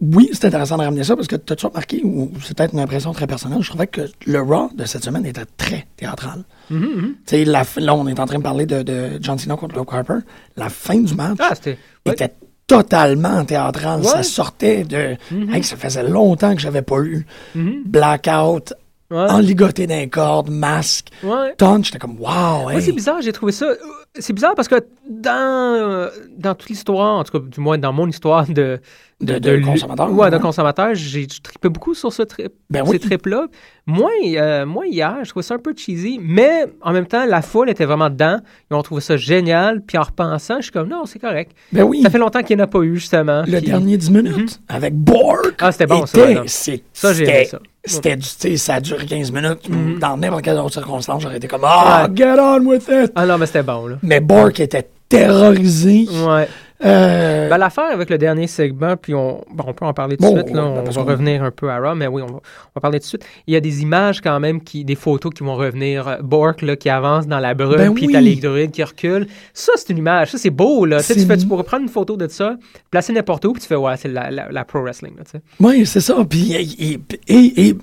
[0.00, 3.12] oui, c'est intéressant de ramener ça parce que t'as-tu remarqué, ou c'est peut-être une impression
[3.12, 6.42] très personnelle, je trouvais que le Raw de cette semaine était très théâtral.
[6.70, 7.14] Mhm, mhm.
[7.26, 9.56] Tu sais, la fin- là, on est en train de parler de, de John Cena
[9.56, 10.18] contre Luke Harper.
[10.56, 11.76] La fin du match Ah, ouais.
[12.12, 12.32] était
[12.68, 13.98] totalement théâtral.
[14.00, 14.06] Ouais.
[14.06, 15.16] Ça sortait de.
[15.32, 15.52] Mhm.
[15.54, 17.82] Hey, ça faisait longtemps que j'avais pas eu Mhm.
[17.84, 18.74] blackout,
[19.10, 19.30] Ouais.
[19.30, 21.54] enligoté d'un corde, masque, Ouais.
[21.56, 21.82] tonne.
[21.84, 23.64] J'étais comme, wow, c'est bizarre, j'ai trouvé ça.
[23.66, 23.76] euh,
[24.20, 27.92] C'est bizarre parce que dans, euh, dans toute l'histoire, en tout cas, du moins dans
[27.92, 28.80] mon histoire de.
[29.20, 32.90] De- de lu- consommateur, Ouais, de consommateur, j'ai tripais beaucoup sur ce trip, Ben ces
[32.92, 32.98] oui.
[33.00, 33.46] trips-là.
[33.84, 37.42] Moi, euh, moi, hier, je trouvais ça un peu cheesy, mais en même temps, la
[37.42, 38.36] foule était vraiment dedans.
[38.70, 39.80] Ils ont trouvé ça génial.
[39.80, 41.50] Puis en repensant, je suis comme, non, c'est correct.
[41.72, 42.02] Ben oui.
[42.02, 43.42] Ça fait longtemps qu'il n'y en a pas eu, justement.
[43.44, 45.52] Le puis- dernier 10 minutes avec Borg.
[45.60, 47.58] Ah, c'était bon, ça, était- c'est- Ça, j'ai aimé c'était- ça.
[47.84, 49.68] C'était du, tu sais, ça a duré 15 minutes.
[49.68, 49.98] Mhm.
[49.98, 52.16] Dans n'importe quelle autre circonstance, j'aurais été comme, ah, Ouais.
[52.16, 53.10] get on with it.
[53.16, 53.96] Ah non, mais c'était bon, là.
[54.02, 56.06] Mais Borg était terrorisé.
[56.24, 56.46] Ouais.
[56.84, 60.34] Euh, Ben, l'affaire avec le dernier segment, puis on, on peut en parler tout Bon,
[60.34, 62.34] de suite, là, on parce va revenir un peu à Raw, mais oui, on va,
[62.34, 63.24] on va parler tout de suite.
[63.48, 66.06] Il y a des images quand même, qui, des photos qui vont revenir.
[66.06, 68.12] Euh, Bork là, qui avance dans la brume, Ben puis oui.
[68.12, 69.26] t'as les druides qui reculent.
[69.54, 70.84] Ça, c'est une image, ça c'est beau.
[70.84, 71.00] Là.
[71.02, 72.56] Tu, tu, C'est- fais, tu pourrais prendre une photo de ça,
[72.90, 75.16] placer n'importe où, puis tu fais, ouais, c'est la, la, la pro wrestling.
[75.16, 75.40] Là, tu sais.
[75.60, 76.16] Oui, c'est ça.
[76.28, 77.74] Puis, et, et,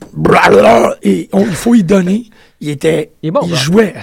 [1.04, 2.26] et on- il faut y donner.
[2.62, 3.12] Il était.
[3.22, 3.60] Il est bon, il Brock.
[3.60, 3.94] jouait.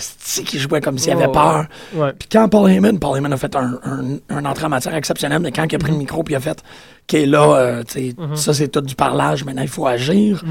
[0.55, 1.67] jouait comme s'il avait peur.
[1.95, 2.13] Ouais.
[2.19, 5.41] Puis quand Paul Heyman, Paul Heyman a fait un, un, un entrée en matière exceptionnelle,
[5.41, 6.63] mais quand il a pris le micro puis il a fait,
[7.11, 10.45] OK, là, euh, sais, ça c'est tout du parlage, maintenant il faut agir.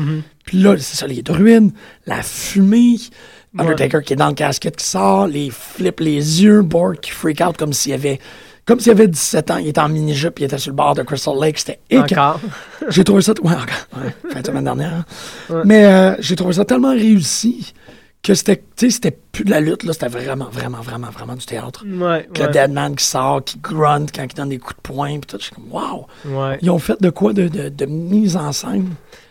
[0.46, 1.72] Puis là, c'est ça, les druides,
[2.08, 2.96] la fumée,
[3.58, 7.42] Undertaker qui est dans le casquette qui sort, les flips, les yeux, Borg qui freak
[7.42, 8.20] out comme s'il avait,
[8.72, 11.04] comme s'il avait 17 ans, il était en mini-jupe, il était sur le bord de
[11.04, 11.80] Crystal Lake, c'était.
[11.98, 12.40] Encore.
[12.88, 13.34] J'ai trouvé ça.
[13.44, 14.02] Ouais, encore.
[14.02, 15.04] Ouais, fin de semaine dernière.
[15.50, 15.62] hein.
[15.66, 17.74] Mais euh, j'ai trouvé ça tellement réussi
[18.24, 19.92] que c'était, c'était plus de la lutte, là.
[19.92, 21.84] C'était vraiment, vraiment, vraiment, vraiment du théâtre.
[21.86, 24.82] Ouais, Que Le ouais, Deadman qui sort, qui grunt quand il donne des coups de
[24.82, 25.38] poing, pis tout.
[25.40, 26.06] Je suis comme, wow!
[26.26, 26.58] ouais.
[26.62, 28.90] Ils ont fait de quoi de, de, de mise en scène?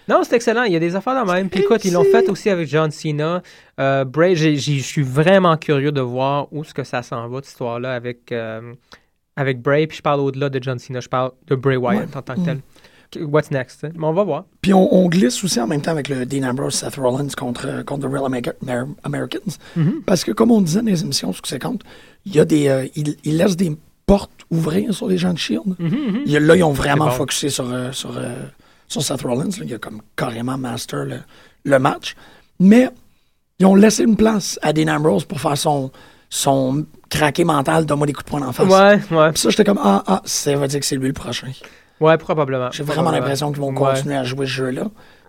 [0.08, 0.64] Non, c'est excellent.
[0.64, 1.48] Il y a des affaires de même.
[1.48, 3.42] Puis écoute, ils l'ont fait aussi avec John Cena.
[3.78, 7.48] Euh, Bray, je suis vraiment curieux de voir où est-ce que ça s'en va, cette
[7.50, 8.72] histoire-là, avec, euh,
[9.36, 9.86] avec Bray.
[9.86, 11.00] Puis je parle au-delà de John Cena.
[11.00, 12.60] Je parle de Bray Wyatt en tant que tel.
[13.10, 13.82] Qu- What's next?
[13.84, 13.90] hein?
[13.96, 14.44] Mais on va voir.
[14.62, 17.82] Puis on, on glisse aussi en même temps avec le Dean Ambrose, Seth Rollins contre,
[17.84, 19.58] contre The Real America- Amer- Americans.
[19.76, 20.02] Mhm.
[20.06, 21.82] Parce que, comme on disait dans les émissions compte,
[22.24, 22.68] il y a des.
[22.68, 23.76] euh, ils, ils laissent des
[24.06, 25.74] portes ouvrir sur les gens de Shield.
[25.80, 27.10] Il y a- là, ils ont vraiment bon.
[27.12, 28.34] focusé sur, euh, sur, euh,
[28.86, 29.44] sur Seth Rollins.
[29.58, 29.64] là.
[29.64, 31.16] Il a comme carrément master le,
[31.64, 32.14] le match.
[32.60, 32.90] Mais
[33.58, 35.90] ils ont laissé une place à Dean Ambrose pour faire son,
[36.30, 38.66] son craqué mental, donne-moi des coups de poing en face.
[38.66, 39.32] Ouais, ouais.
[39.32, 41.48] Puis ça, j'étais comme, ah, ah, ça veut dire que c'est lui le prochain.
[42.00, 42.70] Ouais, probablement.
[42.72, 43.74] J'ai vraiment l'impression qu'ils vont Ouais.
[43.92, 44.84] continuer à jouer ce jeu-là.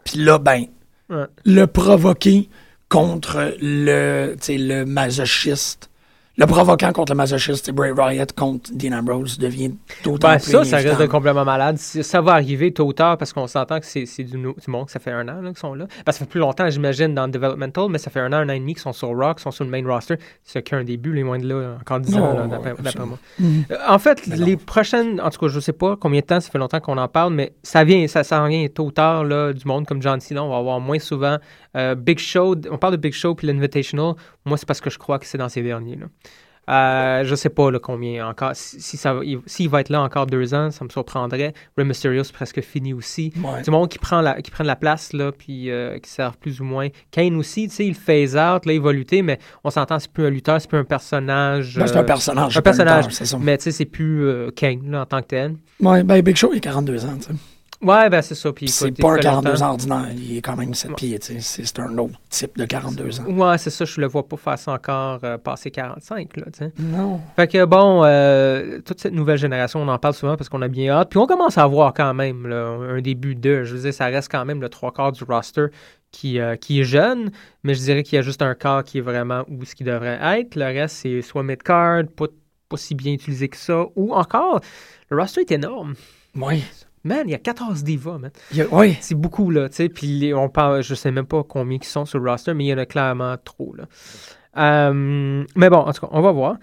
[0.06, 0.66] Puis là, ben,
[1.10, 1.26] Ouais.
[1.44, 2.50] le provoquer
[2.88, 5.90] contre le, le masochiste.
[6.38, 9.74] Le provoquant contre le masochiste, c'est Bray Wyatt contre Dean Ambrose devient
[10.04, 11.78] d'autant Ben, ça, ça reste complètement malade.
[11.78, 15.00] Ça va arriver tôt ou tard parce qu'on s'entend que c'est du, monde que ça
[15.00, 15.88] fait un an qu'ils sont là.
[16.06, 18.50] Ben, ça fait plus longtemps, j'imagine, dans le developmental, mais ça fait un an, un
[18.50, 20.16] an et demi qu'ils sont sur Rock, qu'ils sont sur le main roster.
[20.44, 22.76] C'est qu'un début, les moins de là, encore 10 ans, Oh, d'après
[23.06, 23.18] moi.
[23.42, 26.50] Euh, En fait, les prochaines, en tout cas, je sais pas combien de temps, ça
[26.50, 29.52] fait longtemps qu'on en parle, mais ça vient, ça s'en vient tôt ou tard là,
[29.52, 30.44] du monde comme John Cena.
[30.44, 31.38] On va avoir moins souvent
[31.76, 32.56] euh, Big Show.
[32.70, 34.14] On parle de Big Show puis l'Invitational.
[34.46, 35.96] Moi, c'est parce que je crois que c'est dans ces derniers.
[35.96, 36.06] Là.
[36.70, 38.52] Euh, je sais pas là, combien encore.
[38.54, 41.54] Si, va- s'il va être là encore deux ans, ça me surprendrait.
[41.76, 43.34] Rey Mysterio, c'est presque fini aussi.
[43.44, 43.64] Ouais.
[43.64, 46.62] Du monde qui prend la, qui prennent la place, là, puis euh, qui servent plus
[46.62, 46.88] ou moins.
[47.10, 50.12] Kane aussi, tu sais, il phase out, là, il va lutter, mais on s'entend, c'est
[50.12, 51.78] plus un lutteur, c'est plus un personnage.
[51.78, 52.58] Ben, c'est euh, un personnage.
[52.58, 53.08] un personnage.
[53.08, 53.40] lutteur.
[53.40, 55.56] Mais tu sais, c'est plus euh, Kane, là, en tant que tel.
[55.82, 57.34] Ouais, ben Big Show, il a 42 ans, tu sais.
[57.82, 58.54] Ouais, ben c'est ça.
[58.54, 59.66] Puis, C'est pas un fait 42 longtemps.
[59.66, 61.64] ans ordinaire, il est quand même 7 pieds, tu sais.
[61.66, 63.24] C'est un autre type de 42 ans.
[63.26, 66.46] Ouais, c'est ça, je le vois pas faire ça encore euh, passer 45, là.
[66.78, 67.20] Non.
[67.36, 70.68] Fait que bon, euh, toute cette nouvelle génération, on en parle souvent parce qu'on a
[70.68, 71.10] bien hâte.
[71.10, 73.64] Puis on commence à voir quand même là, un début de.
[73.64, 75.68] Je veux dire, ça reste quand même le trois quarts du roster
[76.12, 77.32] qui, euh, qui est jeune,
[77.64, 79.84] mais je dirais qu'il y a juste un quart qui est vraiment où ce qui
[79.84, 80.56] devrait être.
[80.56, 82.26] Le reste, c'est soit mid-card, pas,
[82.70, 84.60] pas si bien utilisé que ça, ou encore,
[85.10, 85.96] le roster est énorme.
[86.36, 86.64] Oui.
[87.04, 88.32] Man, il y a 14 divas, man.
[88.72, 88.98] Oui.
[89.02, 89.90] C'est beaucoup, là, tu sais.
[89.90, 92.68] Puis on parle, je sais même pas combien qui sont sur le roster, mais il
[92.68, 93.86] y en a clairement trop, là.
[94.58, 96.58] Euh, mais bon, en tout cas, on va voir.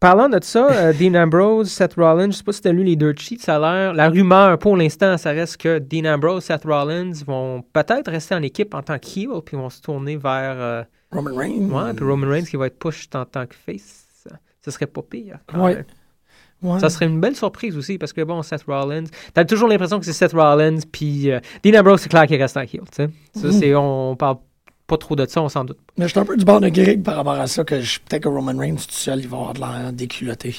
[0.00, 2.82] Parlant de ça, euh, Dean Ambrose, Seth Rollins, je sais pas si tu as lu
[2.84, 3.94] les deux sheets, ça a l'air.
[3.94, 8.42] La rumeur, pour l'instant, ça reste que Dean Ambrose, Seth Rollins vont peut-être rester en
[8.42, 10.56] équipe en tant que heel, puis vont se tourner vers.
[10.56, 10.82] euh,
[11.12, 11.68] Roman Reigns.
[11.70, 13.98] ouais, puis Roman Reigns qui va être pushed en tant que face.
[14.64, 15.38] Ce serait pas pire.
[15.46, 15.74] quand Ouais.
[15.74, 15.84] même.
[16.62, 16.78] Ouais.
[16.80, 19.04] Ça serait une belle surprise aussi parce que bon, Seth Rollins,
[19.34, 22.56] t'as toujours l'impression que c'est Seth Rollins puis euh, Dean Ambrose, c'est clair qu'il reste
[22.56, 23.08] en heel, tu sais.
[23.34, 23.52] Ça, Mhm.
[23.52, 24.36] c'est, on parle
[24.86, 25.78] pas trop de ça, on s'en doute.
[25.96, 27.98] Mais je suis un peu du bord de Greg par rapport à ça, que je-
[28.00, 30.54] peut-être que Roman Reigns tout seul, il va avoir de l'air déculotté.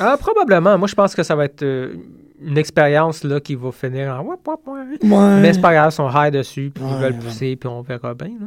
[0.00, 0.78] Ah, probablement.
[0.78, 1.94] Moi, je pense que ça va être euh,
[2.40, 4.24] une expérience là qui va finir en.
[4.24, 5.40] Ouais.
[5.40, 8.14] Mais c'est pas grave, ils sont high dessus, puis ils veulent pousser, puis on verra
[8.14, 8.28] bien.
[8.40, 8.46] là.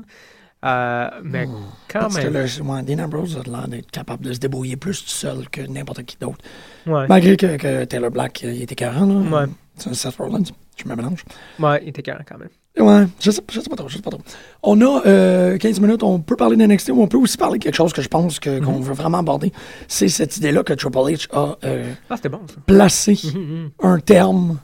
[0.64, 1.48] Euh, mais
[1.88, 2.34] quand Parce que même.
[2.46, 5.62] le, ouais, Dean Ambrose a l'air d'être capable de se débrouiller plus tout seul que
[5.62, 6.38] n'importe qui d'autre.
[6.86, 7.08] Ouais.
[7.08, 9.06] Malgré que, que Taylor Black, euh, il était carré, là.
[9.06, 9.46] Ouais.
[9.78, 10.44] C'est un Seth Rollins.
[10.78, 11.24] Je me mélange.
[11.60, 12.50] ouais, il était carré quand même.
[12.80, 14.22] Ouais, je sais, je sais pas trop, je sais pas trop.
[14.64, 17.64] On a euh, 15 minutes, on peut parler d'NXT ou on peut aussi parler de
[17.64, 18.84] quelque chose que je pense que, qu'on Mhm.
[18.84, 19.52] veut vraiment aborder.
[19.90, 23.20] C'est cette idée-là que Triple H a euh, Ah, bon, placé
[23.84, 24.60] un terme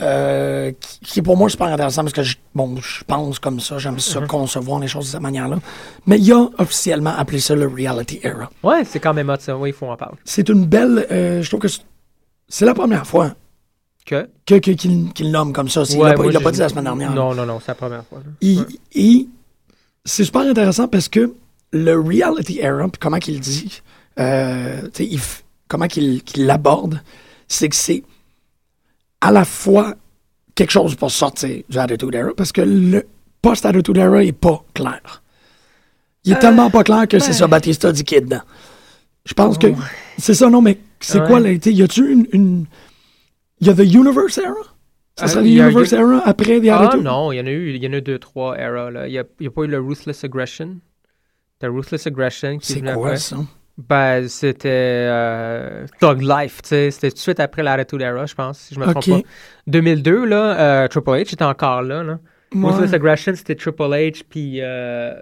[0.00, 3.60] euh, qui, qui est pour moi super intéressant parce que je, bon, je pense comme
[3.60, 4.00] ça, j'aime Mhm.
[4.00, 5.58] ça concevoir les choses de cette manière-là.
[6.06, 8.50] Mais il a officiellement appelé ça le Reality Era.
[8.62, 9.56] Ouais, c'est quand même hot, ça.
[9.56, 10.16] Oui, il faut en parler.
[10.24, 11.06] C'est une belle.
[11.10, 11.68] euh, je trouve que
[12.48, 13.34] c'est- la première fois
[14.06, 14.28] Que?
[14.46, 15.82] que, que- qu'il qu'il nomme comme ça.
[15.88, 17.12] Il Ouais, l'a pas, moi, il l'a pas dit la semaine dernière.
[17.14, 18.18] Non, non, non, c'est la première fois.
[18.18, 18.32] là.
[18.40, 18.66] Il- Ouais.
[18.94, 19.28] Et
[20.04, 21.32] c'est super intéressant parce que
[21.72, 23.82] le reality era, puis comment qu'il dit,
[24.18, 25.20] euh, il
[25.68, 27.00] comment qu'il qu'il l'aborde,
[27.46, 28.02] c'est que c'est
[29.20, 29.94] à la fois
[30.54, 33.06] quelque chose pour sortir du Attitude Era, parce que le
[33.42, 35.22] post-Attitude Era est pas clair.
[36.24, 38.42] Il est Euh, tellement pas clair que c'est ben- ça Batista dit qui est dedans.
[39.24, 39.74] Je pense que Ouais.
[40.18, 41.26] c'est ça, non, mais c'est Ouais.
[41.26, 42.66] quoi, là, y a-tu une, une...
[43.60, 44.54] Y a The Universe Era?
[45.16, 47.04] Ça Euh, serait il The a Universe Era après The Ah Attitude?
[47.04, 48.90] non, il y en a eu, il y en a eu deux, trois eras.
[48.90, 49.06] Là.
[49.06, 50.76] Il n'y a, y a pas eu le Ruthless Aggression?
[51.62, 53.16] Le Ruthless Aggression qui C'est quoi après?
[53.18, 53.36] ça?
[53.88, 56.90] Ben, c'était euh, Thug Life, tu sais.
[56.90, 59.28] C'était tout de suite après l'Attitude Era, je pense, si je me trompe pas.
[59.68, 62.18] 2002, là, euh, Triple H était encore là, là.
[62.52, 65.14] Ruthless Aggression, c'était Triple H, puis euh,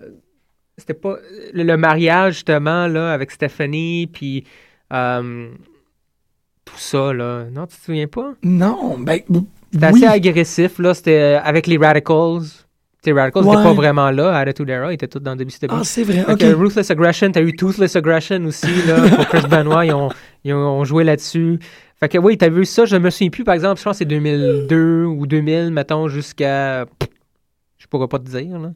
[0.77, 1.17] c'était pas...
[1.53, 4.45] Le, le mariage, justement, là, avec Stephanie, puis
[4.93, 5.51] euh,
[6.65, 7.45] tout ça, là.
[7.53, 8.35] Non, tu te souviens pas?
[8.43, 9.21] Non, ben.
[9.73, 10.05] C'était oui.
[10.05, 10.95] assez agressif, là.
[10.95, 12.43] C'était avec les Radicals.
[13.03, 13.51] Tu sais, Radicals Ouais.
[13.57, 14.91] n'étaient pas vraiment là Attitude Era.
[14.91, 15.69] Ils étaient tous dans WCW.
[15.71, 16.25] Ah, c'est vrai.
[16.25, 16.39] Fait Ok.
[16.39, 20.09] que Ruthless Aggression, t'as eu Toothless Aggression aussi, là, pour Chris Benoit, ils ont,
[20.45, 21.59] ils ont joué là-dessus.
[22.01, 23.99] Fait que oui, t'as vu ça, je me souviens plus, par exemple, je pense que
[23.99, 26.87] c'est 2002 ou 2000, mettons, jusqu'à...
[27.89, 28.69] Je pourrais pas te dire, là.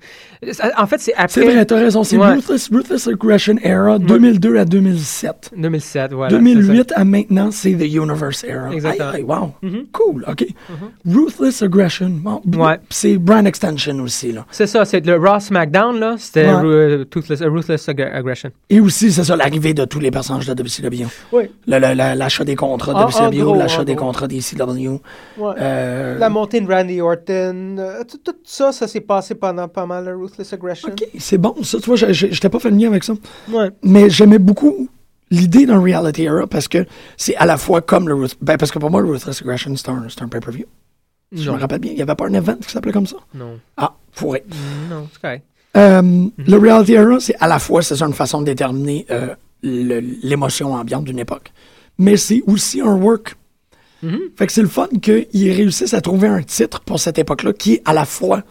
[0.79, 1.29] En fait, c'est après...
[1.29, 2.03] C'est vrai, t'as raison.
[2.03, 2.33] C'est Ouais.
[2.33, 5.51] Ruthless, Ruthless Aggression Era, 2002 à 2007.
[5.55, 6.31] 2007, voilà.
[6.31, 8.73] c'est 2008 à maintenant, c'est The Universe Era.
[8.73, 9.11] Exactement.
[9.11, 9.53] Aïe, wow.
[9.61, 9.85] Mhm.
[9.93, 10.47] Cool, OK.
[11.07, 12.09] Ruthless Aggression.
[12.11, 12.79] Bon, Ouais.
[12.89, 14.47] C'est brand extension aussi, là.
[14.51, 16.63] C'est ça, c'est le Raw SmackDown, là, c'était Ouais.
[16.65, 18.51] Euh, Ruthless Ag- Aggression.
[18.71, 21.07] Et aussi, c'est ça, l'arrivée de tous les personnages de WCW.
[21.33, 21.45] Oui.
[21.67, 25.01] Le- le- la- L'achat des contrats de WCW, gros, l'achat en des contrats des CW.
[25.39, 25.55] Ouais.
[25.61, 29.87] Euh, La montée de Randy Orton, euh, tout, tout ça, ça s'est passé pendant pas
[29.87, 30.89] mal le Ruthless Aggression.
[30.91, 31.55] OK, c'est bon.
[31.63, 33.15] Ça, tu vois, je- j'étais pas familier avec ça.
[33.51, 33.71] Ouais.
[33.83, 34.89] Mais j'aimais beaucoup
[35.31, 36.85] l'idée d'un reality era parce que
[37.17, 39.75] c'est à la fois comme le Ruth- ben parce que pour moi le Ruthless Aggression
[39.77, 40.67] c'est un, un pay-per-view.
[41.35, 43.17] Je me rappelle bien, il y avait pas un event qui s'appelait comme ça?
[43.35, 43.59] Non.
[43.79, 44.45] Ah, pourrait.
[44.91, 45.45] Non, c'est correct.
[45.79, 50.75] Euh, Le reality era, c'est à la fois c'est une façon de déterminer euh, l'émotion
[50.75, 51.53] ambiante d'une époque,
[51.99, 53.35] mais c'est aussi un work.
[54.03, 54.19] Mhm.
[54.37, 57.75] Fait que c'est le fun qu'ils réussissent à trouver un titre pour cette époque-là qui
[57.75, 58.43] est à la fois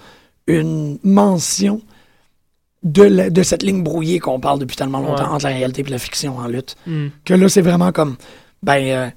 [0.60, 1.82] une mention
[2.84, 5.36] de, la- de cette ligne brouillée qu'on parle depuis tellement longtemps Ouais.
[5.36, 6.76] entre la réalité et la fiction en lutte.
[6.88, 7.08] Mm.
[7.26, 8.16] Que là, c'est vraiment comme,
[8.64, 9.10] ben, euh,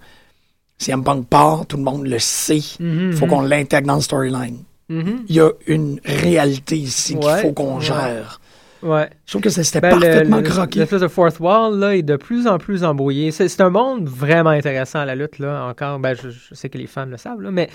[0.79, 2.61] si M Punk part, tout le monde le sait.
[2.81, 3.31] Mhm, faut mhm.
[3.31, 4.59] qu'on l'intègre dans le storyline.
[4.91, 5.25] Mhm.
[5.29, 8.41] Il y a une réalité ici qu'il faut qu'on gère.
[8.83, 9.09] Ouais.
[9.25, 10.81] Je trouve que ça- c'était Ben, le- parfaitement le- croqué.
[10.81, 13.31] L'espèce de fourth wall là, est de plus en plus embrouillé.
[13.31, 15.65] C'est c'est un monde vraiment intéressant à la lutte là.
[15.71, 17.71] Encore, ben, je, je sais que les fans le savent là, mais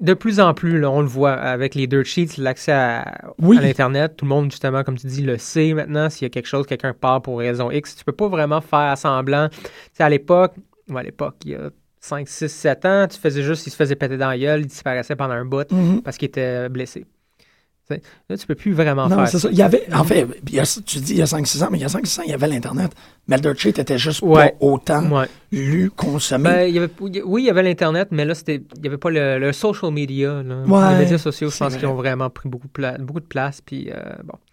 [0.00, 3.58] de plus en plus, là, on le voit avec les dirt sheets, l'accès à, Oui.
[3.58, 4.16] à l'internet.
[4.16, 6.08] Tout le monde justement, comme tu dis, le sait maintenant.
[6.10, 8.96] S'il y a quelque chose, quelqu'un part pour raison X, tu peux pas vraiment faire
[8.98, 9.48] semblant.
[9.50, 9.58] Tu
[9.94, 10.54] sais, à l'époque,
[10.94, 11.70] à l'époque, il y a
[12.00, 14.66] 5, 6, 7 ans, tu faisais juste, il se faisait péter dans la gueule, il
[14.66, 16.02] disparaissait pendant un bout Mhm.
[16.02, 17.04] parce qu'il était blessé.
[17.90, 19.48] Là, tu peux plus vraiment Non, faire c'est ça.
[19.50, 21.68] Il y avait, en fait, il y a- tu dis il y a 5-6 ans,
[21.70, 22.92] mais il y a 5-6 ans, il y avait l'Internet.
[23.28, 24.50] Mais le Sheet était juste Ouais.
[24.50, 25.26] pas autant Ouais.
[25.52, 26.50] lu, consommé.
[26.50, 26.90] Ben, il y avait,
[27.24, 29.90] oui, il y avait l'Internet, mais là, c'était, il n'y avait pas le, le social
[29.90, 30.42] media.
[30.42, 30.62] là.
[30.66, 31.78] Ouais, les médias sociaux, je pense vrai.
[31.80, 33.62] qu'ils ont vraiment pris beaucoup, pla- beaucoup de place.
[33.62, 33.96] Puis, euh,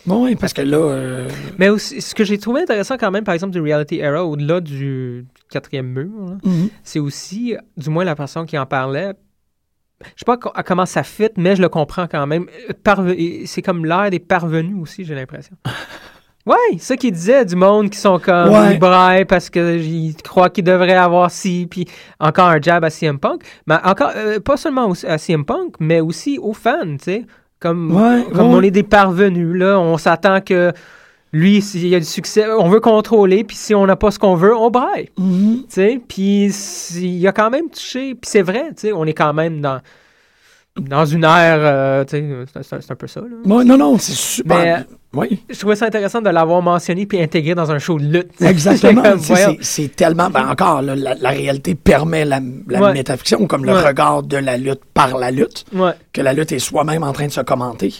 [0.05, 0.23] bon.
[0.25, 1.29] oui, parce que là, euh,
[1.59, 4.61] Mais aussi, ce que j'ai trouvé intéressant quand même, par exemple, du Reality Era, au-delà
[4.61, 6.69] du quatrième mur, là, mhm.
[6.83, 9.11] c'est aussi, du moins la personne qui en parlait,
[10.03, 12.45] je sais pas à comment ça fit, mais je le comprends quand même.
[12.69, 13.15] Euh, Parve-
[13.45, 15.55] c'est comme l'ère des parvenus aussi, j'ai l'impression.
[16.47, 18.73] Ouais, ça qu'il disait du monde qui sont comme Ouais.
[18.75, 21.85] ils braillent parce qu'ils croient qu'ils devraient avoir ci, puis
[22.19, 23.41] encore un jab à CM Punk.
[23.65, 27.25] Mais encore, euh, pas seulement à CM Punk, mais aussi aux fans, tu sais.
[27.59, 28.55] Comme, Ouais, comme ouais.
[28.57, 30.71] on est des parvenus, là, on s'attend que
[31.33, 34.19] lui, s'il y a du succès, on veut contrôler, puis si on n'a pas ce
[34.19, 35.09] qu'on veut, on braille.
[35.17, 36.45] Tu sais, puis
[36.95, 39.79] il a quand même touché, puis c'est vrai, on est quand même dans,
[40.79, 43.27] dans une ère, euh, c'est- un peu ça, là.
[43.45, 44.85] Non, non, c'est super.
[45.13, 45.39] Mais, oui.
[45.49, 48.31] Je trouvais ça intéressant de l'avoir mentionné puis intégré dans un show de lutte.
[48.41, 49.03] Exactement.
[49.17, 50.29] C'est- c'est tellement.
[50.29, 52.93] Ben encore, là, la, la réalité permet la, la Ouais.
[52.93, 53.87] métafiction, comme le Ouais.
[53.87, 57.27] regard de la lutte par la lutte, Ouais, que la lutte est soi-même en train
[57.27, 57.93] de se commenter.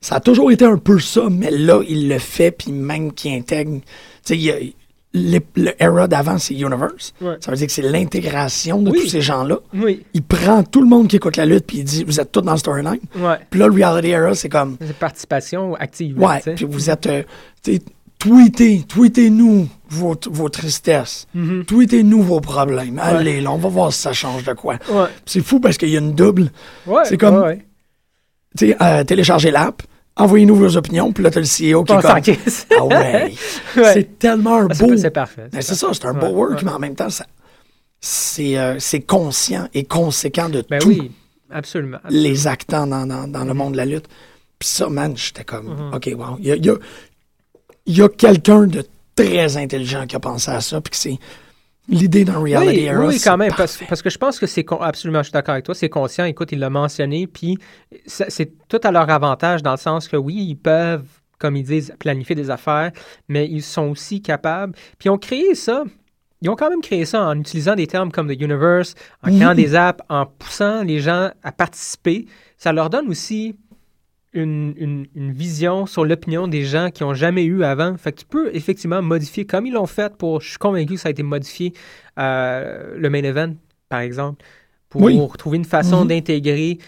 [0.00, 3.32] Ça a toujours été un peu ça, mais là, il le fait, puis même qu'il
[3.34, 3.80] intègre.
[4.24, 4.74] Tu sais,
[5.14, 7.14] le, le era d'avant, c'est Universe.
[7.22, 7.36] Ouais.
[7.40, 9.00] Ça veut dire que c'est l'intégration de Oui.
[9.00, 9.58] tous ces gens-là.
[9.74, 12.30] Oui, Il prend tout le monde qui écoute la lutte, puis il dit Vous êtes
[12.30, 12.98] tous dans le storyline.
[13.16, 13.38] ouais.
[13.48, 16.18] Puis là, le Reality Era, c'est comme C'est participation active.
[16.20, 17.06] Ouais, puis vous êtes.
[17.06, 17.22] euh,
[17.62, 17.82] tu sais,
[18.18, 21.26] tweetez, tweetez-nous vos, vos tristesses.
[21.34, 21.64] Mhm.
[21.64, 22.98] Tweetez-nous vos problèmes.
[23.02, 24.74] Allez, là, on va voir si ça change de quoi.
[24.90, 26.50] Ouais, C'est fou parce qu'il y a une double.
[26.86, 27.02] ouais.
[27.04, 27.56] C'est comme- ouais, ouais.
[27.58, 27.66] Tu sais,
[28.62, 29.82] euh, téléchargez l'app,
[30.16, 32.66] envoyez-nous vos opinions, puis là, t'as le CEO qui est On s'en comme.
[32.78, 33.34] Ah ouais.
[33.76, 33.92] Ouais.
[33.94, 34.96] C'est tellement un beau.
[34.96, 35.48] C'est parfait.
[35.52, 36.58] Ben, c'est ça, c'est un Ouais, beau work, ouais.
[36.64, 37.08] mais en même temps,
[38.00, 41.10] c'est, euh, c'est conscient et conséquent de Ben tous oui,
[41.50, 41.98] absolument.
[42.02, 42.22] absolument.
[42.24, 44.06] les actants dans, dans, dans le monde de la lutte.
[44.58, 45.96] Puis ça, man, j'étais comme, Mm-hmm.
[45.96, 46.36] OK, wow.
[46.40, 46.74] Il y a, y a,
[47.86, 48.84] il y a quelqu'un de
[49.14, 51.18] très intelligent qui a pensé à ça, puis que c'est
[51.88, 53.06] l'idée d'un reality Oui, era.
[53.06, 55.64] oui, quand même, parce, que je pense que c'est con- absolument, je suis d'accord avec
[55.64, 56.24] toi, c'est conscient.
[56.24, 57.58] Écoute, il l'a mentionné, puis
[58.06, 61.06] c'est tout à leur avantage dans le sens que oui, ils peuvent,
[61.38, 62.92] comme ils disent, planifier des affaires,
[63.28, 64.72] mais ils sont aussi capables.
[64.98, 65.84] Puis ils ont créé ça.
[66.42, 69.54] Ils ont quand même créé ça en utilisant des termes comme The Universe, en créant
[69.54, 72.26] des apps, en poussant les gens à participer.
[72.58, 73.56] Ça leur donne aussi
[74.36, 77.96] une, une- une vision sur l'opinion des gens qui n'ont jamais eu avant.
[77.96, 81.00] Fait que tu peux effectivement modifier, comme ils l'ont fait pour, je suis convaincu que
[81.00, 81.72] ça a été modifié,
[82.18, 83.54] euh, le main event,
[83.88, 84.44] par exemple,
[84.88, 85.18] pour Oui.
[85.38, 86.08] trouver une façon Mhm.
[86.08, 86.78] d'intégrer.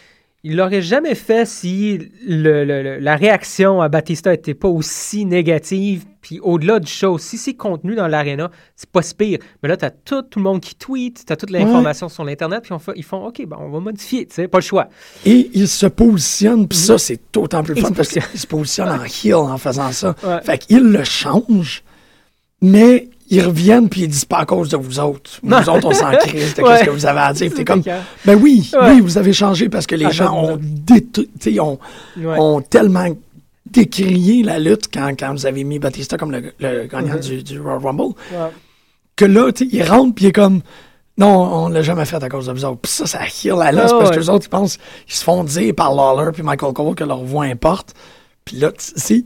[0.44, 5.24] Il l'aurait jamais fait si le- le- le- la réaction à Batista n'était pas aussi
[5.24, 6.04] négative.
[6.20, 9.38] Puis au-delà du show, si c'est contenu dans l'arena, c'est pas si pire.
[9.62, 12.22] Mais là, tu as tout, tout le monde qui tweet, tu as toute l'information sur
[12.24, 14.62] l'Internet, puis on fait- ils font OK, ben, on va modifier, tu sais, pas le
[14.62, 14.88] choix.
[15.26, 18.30] Et il se positionne, puis ça, c'est d'autant plus fun parce positionne.
[18.30, 20.14] qu'il se positionne en heel en faisant ça.
[20.22, 20.40] Ouais.
[20.44, 21.82] Fait qu'il le change,
[22.62, 25.32] mais ils reviennent, puis ils disent pas à cause de vous autres.
[25.42, 25.60] Non.
[25.60, 26.78] Vous autres, on s'en crise de Ouais.
[26.80, 27.52] ce que vous avez à dire.
[27.54, 27.82] T'es comme,
[28.24, 28.92] ben oui, Ouais.
[28.92, 30.58] oui, vous avez changé parce que les Ah, gens ont
[31.46, 31.78] ils ont,
[32.16, 32.38] Ouais.
[32.38, 33.06] ont tellement
[33.70, 37.20] décrié la lutte quand, quand vous avez mis Batista comme le, le gagnant Mhm.
[37.20, 38.14] du, du Royal Rumble,
[39.16, 40.60] que là, tu sais, il rentre, puis il est comme,
[41.18, 42.78] non, on l'a jamais fait à cause de vous autres.
[42.80, 45.24] Puis ça, ça heal la lutte, Ah, parce que les autres, ils pensent, ils se
[45.24, 47.94] font dire par Lawler puis Michael Cole que leur voix importe.
[48.44, 49.24] Puis là, tu-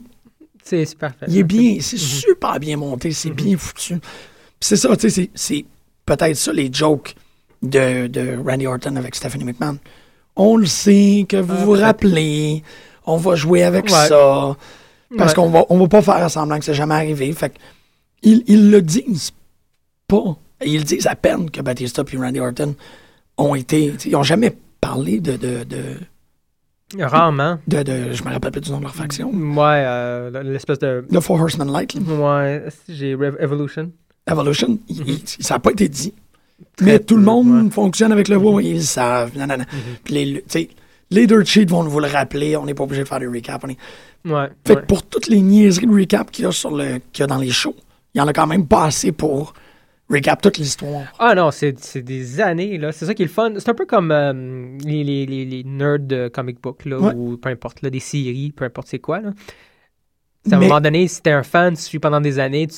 [0.65, 1.27] c'est, parfait.
[1.29, 3.97] il est bien, c'est super bien monté, c'est bien foutu.
[4.61, 5.65] C'est ça, tu sais, c'est-
[6.07, 7.15] peut-être ça les jokes
[7.63, 9.79] de, de Randy Orton avec Stephanie McMahon.
[10.37, 12.63] On le sait, que vous Ah, vous rappelez,
[13.07, 14.09] on va jouer avec Ouais.
[14.09, 14.57] ça,
[15.17, 15.35] parce Ouais.
[15.37, 17.31] qu'on va, on va pas faire semblant que c'est jamais arrivé.
[17.33, 17.59] Fait que,
[18.23, 19.33] ils, ils le disent
[20.09, 20.37] pas.
[20.65, 22.75] Ils disent à peine que Batista et Randy Orton
[23.37, 25.97] ont été, ils ont jamais parlé de, de, de,
[26.99, 27.59] Rarement.
[27.67, 31.05] de, de- je me rappelle plus du nom de leur faction, Ouais, euh, l'espèce de.
[31.11, 32.01] de Four Horsemen Light, là.
[32.15, 33.91] Ouais, j'ai Evolution.
[34.31, 36.09] Evolution, il- il- ça n'a pas été dit.
[36.13, 36.65] Mm-hmm.
[36.77, 37.63] Très Mais tout le monde ouais.
[37.63, 37.71] Mm-hmm.
[37.71, 39.33] fonctionne avec le voix, ils le savent.
[40.05, 40.69] Puis les, tu sais,
[41.11, 43.65] les dirt sheets vont vous le rappeler, on n'est pas obligé de faire des recaps.
[43.69, 43.77] est-
[44.31, 44.49] Ouais.
[44.65, 44.81] Fait ouais.
[44.83, 47.27] que pour toutes les niaiseries de recap qu'il y a, sur le, qu'il y a
[47.27, 47.75] dans les shows,
[48.15, 49.55] il y en a quand même pas assez pour
[50.13, 51.03] recap toute l'histoire.
[51.19, 52.93] Ah non, c'est des années, là.
[52.93, 53.53] C'est ça qui est le fun.
[53.59, 57.15] C'est un peu comme euh, les, les, les, les nerds de comic book, là, Ouais.
[57.15, 59.31] ou peu importe, là, des séries, peu importe c'est quoi, là.
[60.51, 62.77] à un Mais- moment donné, si t'es un fan, tu suis pendant des années, tu,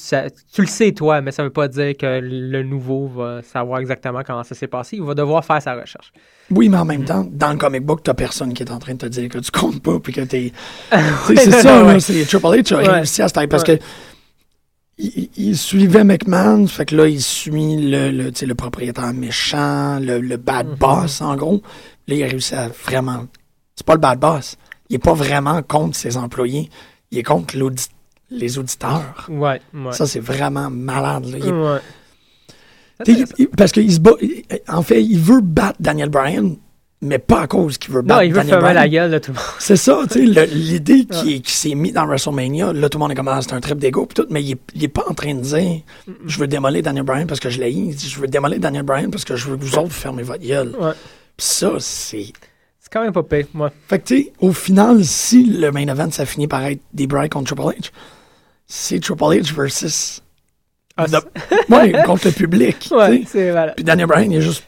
[0.52, 4.20] tu le sais toi, mais ça veut pas dire que le nouveau va savoir exactement
[4.22, 4.96] comment ça s'est passé.
[4.96, 6.12] Il va devoir faire sa recherche.
[6.50, 8.92] Oui, mais en même temps, dans le comic book, t'as personne qui est en train
[8.92, 10.52] de te dire que tu comptes pas puis que t'es.
[11.26, 12.00] C'est ça, ouais.
[12.00, 13.78] c'est Triple H a réussi à se parce Ouais.
[13.78, 13.84] que
[14.98, 20.20] il, il suivait McMahon, fait que là, il suit le, le, le propriétaire méchant, le,
[20.20, 20.74] le bad Mhm.
[20.76, 21.62] boss, en gros.
[22.06, 23.26] Là, il a réussi à vraiment.
[23.74, 24.56] C'est pas le bad boss.
[24.90, 26.70] Il est pas vraiment contre ses employés.
[27.10, 27.56] Il est contre
[28.30, 29.26] les auditeurs.
[29.28, 29.92] Ouais, ouais.
[29.92, 31.24] Ça, c'est vraiment malade.
[31.26, 31.38] Là.
[31.38, 31.78] Il est Ouais.
[33.04, 34.12] Tu sais, il- il- parce qu'il se bat.
[34.68, 36.54] En fait, il veut battre Daniel Bryan,
[37.00, 38.82] mais pas à cause qu'il veut Non, battre il veut Daniel fermer Bryan.
[38.82, 39.46] la gueule de tout le monde.
[39.58, 43.12] C'est ça, tu sais, l'idée qui, qui s'est mise dans WrestleMania, là, tout le monde
[43.12, 45.14] est comme, ah, c'est un trip d'ego, tout, mais il est, il est pas en
[45.14, 45.80] train de dire,
[46.24, 48.84] je veux démolir Daniel Bryan parce que je l'ai Il dit, je veux démolir Daniel
[48.84, 50.74] Bryan parce que je veux que vous autres fermez votre gueule.
[50.78, 50.92] Ouais.
[51.36, 52.32] Pis ça, c'est.
[52.80, 53.72] C'est quand même pas pire, moi.
[53.88, 57.06] Fait que, tu sais, au final, si le main event, ça finit par être des
[57.06, 57.90] Bryan contre Triple H,
[58.66, 60.20] c'est Triple H versus.
[61.68, 62.88] Ouais, contre le public.
[62.92, 63.52] Ouais, c'est.
[63.74, 64.64] Puis Daniel Bryan, il est juste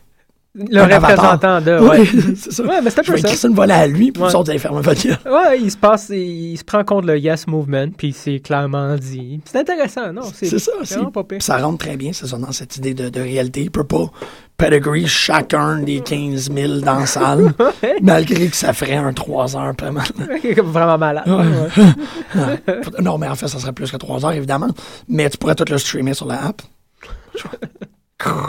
[0.59, 1.79] Le un représentant de.
[1.79, 2.63] Ouais, Ouais, c'est ça.
[2.65, 3.49] Ouais, mais c'est un peu ça.
[3.49, 4.35] une volée à lui, puis Ouais.
[4.35, 5.19] autres, votre gueule.
[5.31, 8.95] Ouais, il se passe, il, il se prend compte le Yes Movement, puis c'est clairement
[8.97, 9.41] dit.
[9.45, 10.23] C'est intéressant, non?
[10.33, 13.21] C'est ça, c'est vraiment ça rentre très bien, c'est ça, dans cette idée de, de
[13.21, 13.63] réalité.
[13.63, 14.11] Il peut pas
[14.57, 17.53] pedigree chacun des 15 000 dans la salle,
[17.83, 17.97] Ouais.
[18.01, 20.07] malgré que ça ferait un 3 heures, pas mal.
[20.65, 21.25] vraiment malade.
[21.27, 22.63] Ouais.
[23.03, 24.69] Non, mais en fait, ça serait plus que 3 heures, évidemment.
[25.09, 26.63] Mais tu pourrais tout le streamer sur la app.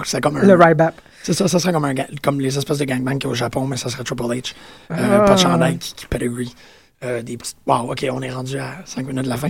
[0.06, 0.44] C'est comme un...
[0.44, 0.94] Le Ryback.
[1.28, 3.36] C'est ça, ça serait comme, un, comme les espèces de gangbang qu'il y a au
[3.36, 4.54] Japon, mais ça serait Triple H.
[4.92, 5.20] Euh, Ah.
[5.26, 6.56] Pas de chandail qui, qui pedigree.
[7.04, 7.58] Euh, des petites...
[7.68, 9.50] Wow, OK, on est rendu à 5 minutes de la fin.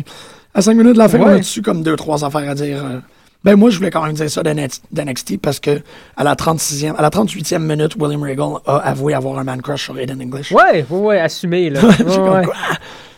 [0.56, 2.84] À 5 minutes de la fin, on a dessus comme 2-3 affaires à dire.
[2.84, 3.00] euh?
[3.44, 5.80] Ben moi, je voulais quand même dire ça d'NXT parce que
[6.18, 9.84] à la 36e, à la 38e minute, William Regal a avoué avoir un man crush
[9.84, 10.52] sur Aiden English.
[10.52, 11.82] Ouais, ouais, ouais, assumé, là.
[12.00, 12.56] J'ai Ouais, comme quoi?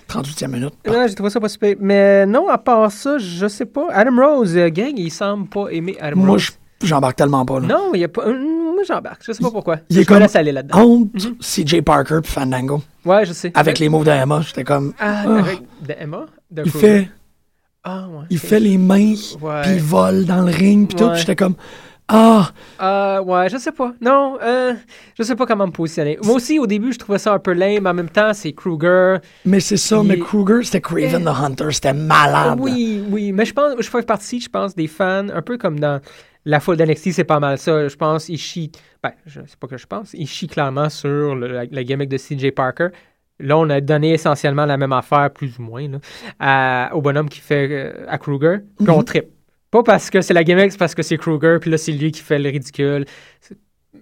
[0.10, 0.74] 38e minute.
[0.86, 1.76] Non, j'ai trouvé ça pas super.
[1.80, 3.88] Mais non, à part ça, je sais pas.
[3.92, 6.42] Adam Rose, euh, gang, il semble pas aimer Adam Moi, Rose.
[6.42, 6.52] je-
[6.84, 7.60] j'embarque tellement pas.
[7.60, 7.68] Là.
[7.68, 8.26] Non, il y a pas.
[8.28, 9.22] hum, Moi, j'embarque.
[9.26, 9.78] Je sais pas pourquoi.
[9.90, 10.80] Il je est me comme- laisse aller là-dedans.
[10.80, 13.52] Entre CJ Parker et Fandango, Ouais, je sais.
[13.56, 14.94] avec les moves de Emma, j'étais comme.
[15.00, 15.40] Ah, Ah.
[15.40, 17.10] avec de Emma de il fait,
[17.84, 18.26] Ah, ouais.
[18.30, 21.04] il fait les mains, puis il vole dans le ring, puis tout.
[21.06, 21.12] Ouais.
[21.12, 21.56] puis J'étais comme.
[22.12, 22.50] Ah!
[22.82, 23.94] Euh, ouais, je sais pas.
[24.02, 24.74] Non, euh,
[25.16, 26.18] je sais pas comment me positionner.
[26.24, 27.84] Moi aussi, au début, je trouvais ça un peu lame.
[27.84, 29.18] mais En même temps, c'est Kruger.
[29.46, 32.58] Mais c'est ça, mais Kruger, c'était Craven the Hunter, c'était malade.
[32.60, 33.32] Oui, oui.
[33.32, 36.02] Mais je pense, je fais partie, je pense, des fans, un peu comme dans
[36.46, 37.88] la foule d'NXT, c'est pas mal ça.
[37.88, 38.72] Je pense, il chie.
[39.04, 40.14] Ben, je sais pas que je pense.
[40.14, 42.88] Il chie clairement sur le, la, la gimmick de CJ Parker.
[43.40, 46.00] Là, on a donné essentiellement la même affaire, plus ou moins, là,
[46.40, 48.58] à- au bonhomme qui fait euh, à Kruger.
[48.78, 49.30] Puis on trippe.
[49.72, 52.12] Pas parce que c'est la gimmick, c'est parce que c'est Kruger, puis là, c'est lui
[52.12, 53.06] qui fait le ridicule.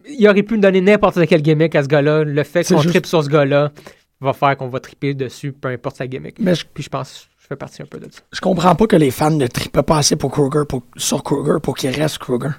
[0.10, 2.24] Il aurait pu nous donner n'importe quel gimmick à ce gars-là.
[2.24, 3.72] Le fait qu'on juste- trippe sur ce gars-là
[4.22, 6.40] va faire qu'on va tripper dessus, peu importe sa gimmick.
[6.40, 8.20] Mais je, Puis je pense, je fais partie un peu de ça.
[8.34, 11.60] je comprends pas que les fans ne trippent pas assez pour Kruger, pour, sur Kruger
[11.64, 12.50] pour qu'il reste Kruger.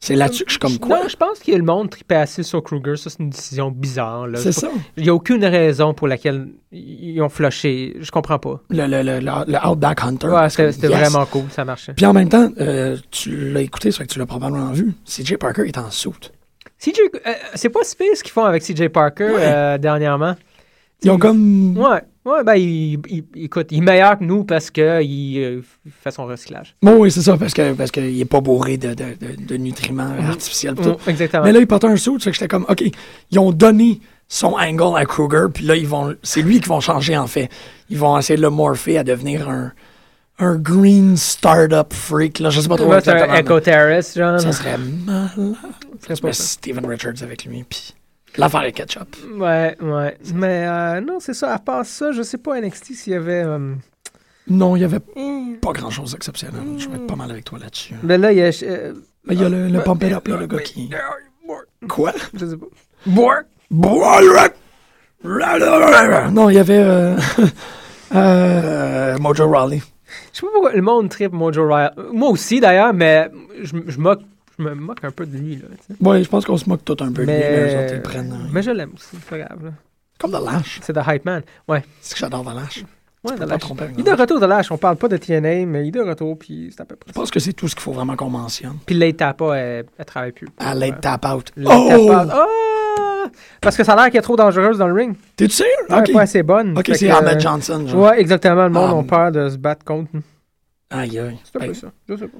[0.00, 0.98] C'est là-dessus que je suis comme quoi?
[1.02, 2.96] Non, je pense que le monde tripait assez sur Kruger.
[2.96, 4.26] Ça, c'est une décision bizarre.
[4.34, 4.68] C'est ça.
[4.98, 7.96] Il n'y a aucune raison pour laquelle ils ont flushé.
[8.00, 8.60] Je comprends pas.
[8.70, 10.26] Le, le, le, le, Outback Hunter.
[10.26, 11.10] Ouais, c'était Yes.
[11.10, 11.44] vraiment cool.
[11.50, 11.94] Ça marchait.
[11.94, 14.92] Puis en même temps, euh, tu l'as écouté, fait que tu l'as probablement vu.
[15.06, 16.32] CJ Parker est en soute.
[16.80, 19.36] CJ, euh, c'est pas si pire ce qu'ils font avec CJ Parker Ouais.
[19.40, 20.34] euh, dernièrement.
[21.02, 21.78] Ils ont comme.
[21.78, 24.84] Ouais, ouais, ben, il, il- écoute, il est meilleur que nous parce qu'il
[25.38, 25.60] euh,
[26.02, 26.74] fait son recyclage.
[26.82, 29.56] Bon, oui, c'est ça, parce que parce qu'il est pas bourré de, de, de, de
[29.56, 30.74] nutriments artificiels.
[30.74, 30.90] pis tout.
[31.06, 31.44] Mm, exactement.
[31.44, 32.82] Mais là, il portait un ça fait que j'étais comme, OK,
[33.30, 36.80] ils ont donné son angle à Kruger, puis là, ils vont, c'est lui qui vont
[36.80, 37.50] changer, en fait.
[37.90, 39.72] Ils vont essayer de le morpher à devenir un,
[40.38, 42.48] un green startup freak, là.
[42.50, 43.38] Je sais pas trop Ouais, c'est un exactement.
[43.38, 44.40] Echo Terrace, genre.
[44.40, 45.54] Ça serait malade.
[46.08, 46.32] ça.
[46.32, 47.94] Steven Richards avec lui, puis
[48.36, 49.16] l'affaire est ketchup.
[49.36, 50.16] Ouais, ouais.
[50.34, 51.54] Mais euh, non, c'est ça.
[51.54, 53.42] À part ça, je sais pas NXT s'il y avait.
[53.44, 53.74] euh,
[54.48, 55.56] Non, il y avait hmm.
[55.60, 56.60] pas grand-chose d'exceptionnel.
[56.78, 57.94] Je vais être pas mal avec toi là-dessus.
[58.02, 58.50] Mais là, il y a.
[58.64, 60.90] euh, Mais il y a le, le Pump It Up, là, le gars qui...
[61.88, 62.12] Quoi?
[62.34, 62.66] Je sais pas.
[63.06, 63.46] Bork.
[66.32, 67.16] Non, il y avait euh,
[68.14, 69.80] euh, Mojo Rawley.
[70.32, 71.90] Je sais pas pourquoi le monde tripe Mojo Riley.
[72.12, 73.30] Moi aussi, d'ailleurs, mais
[73.62, 74.20] je, je moque.
[74.58, 75.62] Je me moque un peu de lui, là.
[76.00, 78.32] Ouais, je pense qu'on se moque tout un peu de lui, autres, ils prennent.
[78.32, 79.64] euh, mais je l'aime aussi, c'est pas grave.
[79.64, 79.70] là.
[80.18, 80.80] Comme The Lash.
[80.82, 81.42] C'est The Hype Man.
[81.68, 81.84] Ouais.
[82.00, 82.84] C'est que j'adore The Lash.
[83.24, 84.70] Ouais, tromper avec Il est de retour de Lash.
[84.70, 87.08] On parle pas de TNA, mais il est de retour, puis c'est à peu près
[87.08, 88.76] Je pense que c'est tout ce qu'il faut vraiment qu'on mentionne.
[88.84, 90.46] Puis Late Tapa, elle, elle travaille plus.
[90.58, 91.50] À Late Tap Out.
[91.56, 92.08] Late Oh!
[92.10, 92.30] Tap Out.
[92.34, 92.46] Ah!
[93.62, 95.16] Parce que ça a l'air qu'elle est trop dangereuse dans le ring.
[95.36, 95.64] T'es-tu sûr?
[95.88, 96.12] Ouais, Ok.
[96.12, 96.76] pas assez bonne.
[96.78, 97.86] Ok, c'est Ahmed Johnson.
[97.86, 98.02] genre.
[98.10, 98.64] Ouais, exactement.
[98.64, 98.98] Le monde Ah.
[99.00, 100.10] a peur de se battre contre.
[100.90, 101.38] Aïe, aïe.
[101.44, 101.88] C'est un peu ça.
[102.08, 102.38] Je sais pas.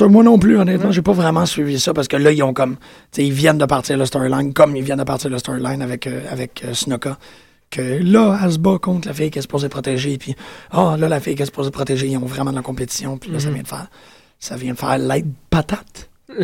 [0.00, 2.76] Moi non plus, honnêtement, j'ai pas vraiment suivi ça parce que là, ils ont comme.
[2.76, 5.82] Tu sais, ils viennent de partir le storyline, comme ils viennent de partir le storyline
[5.82, 7.18] avec, euh, avec euh, Snuka.
[7.70, 10.34] que là, elle se bat contre la fille qui est supposée protéger, puis
[10.70, 13.30] ah, là, la fille qui est supposée protéger, ils ont vraiment de la compétition, puis
[13.30, 13.88] là, ça vient de faire,
[14.38, 16.10] ça vient de faire l'aide patate.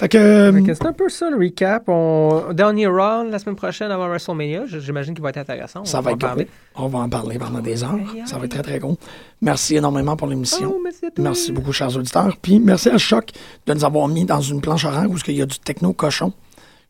[0.00, 1.84] Fait que, Fait que c'est un peu ça le recap.
[1.86, 2.54] On...
[2.54, 4.64] Dernier round la semaine prochaine avant WrestleMania.
[4.64, 5.82] J'imagine qu'il va être intéressant.
[5.82, 6.48] On ça va en être parler.
[6.74, 7.98] On va en parler pendant des heures.
[8.24, 8.96] Ça va être très, très gros.
[9.42, 10.72] Merci énormément pour l'émission.
[10.74, 11.04] Oh, merci.
[11.18, 12.34] Merci beaucoup, chers auditeurs.
[12.40, 13.32] Puis merci à Choc
[13.66, 16.32] de nous avoir mis dans une planche horaire où il y a du techno cochon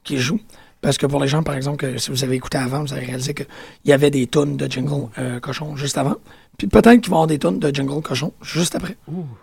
[0.05, 0.39] qui joue.
[0.81, 3.07] Parce que pour les gens, par exemple, que si vous avez écouté avant, vous avez
[3.07, 3.47] réalisé qu'il
[3.87, 6.17] y avait des tonnes de jingle euh, cochon juste avant.
[6.61, 8.99] Puis peut-être qu'il va y avoir des tunes de Jingle Cochon juste après.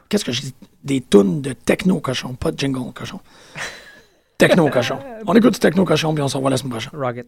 [0.07, 0.53] Qu'est-ce que je dis?
[0.83, 3.19] Des tunes de Techno Cochon, pas de Jingle Cochon.
[4.37, 4.99] techno euh, Cochon.
[5.25, 6.91] On écoute du Techno Cochon, puis on se revoit la semaine prochaine.
[6.93, 7.25] Rocket.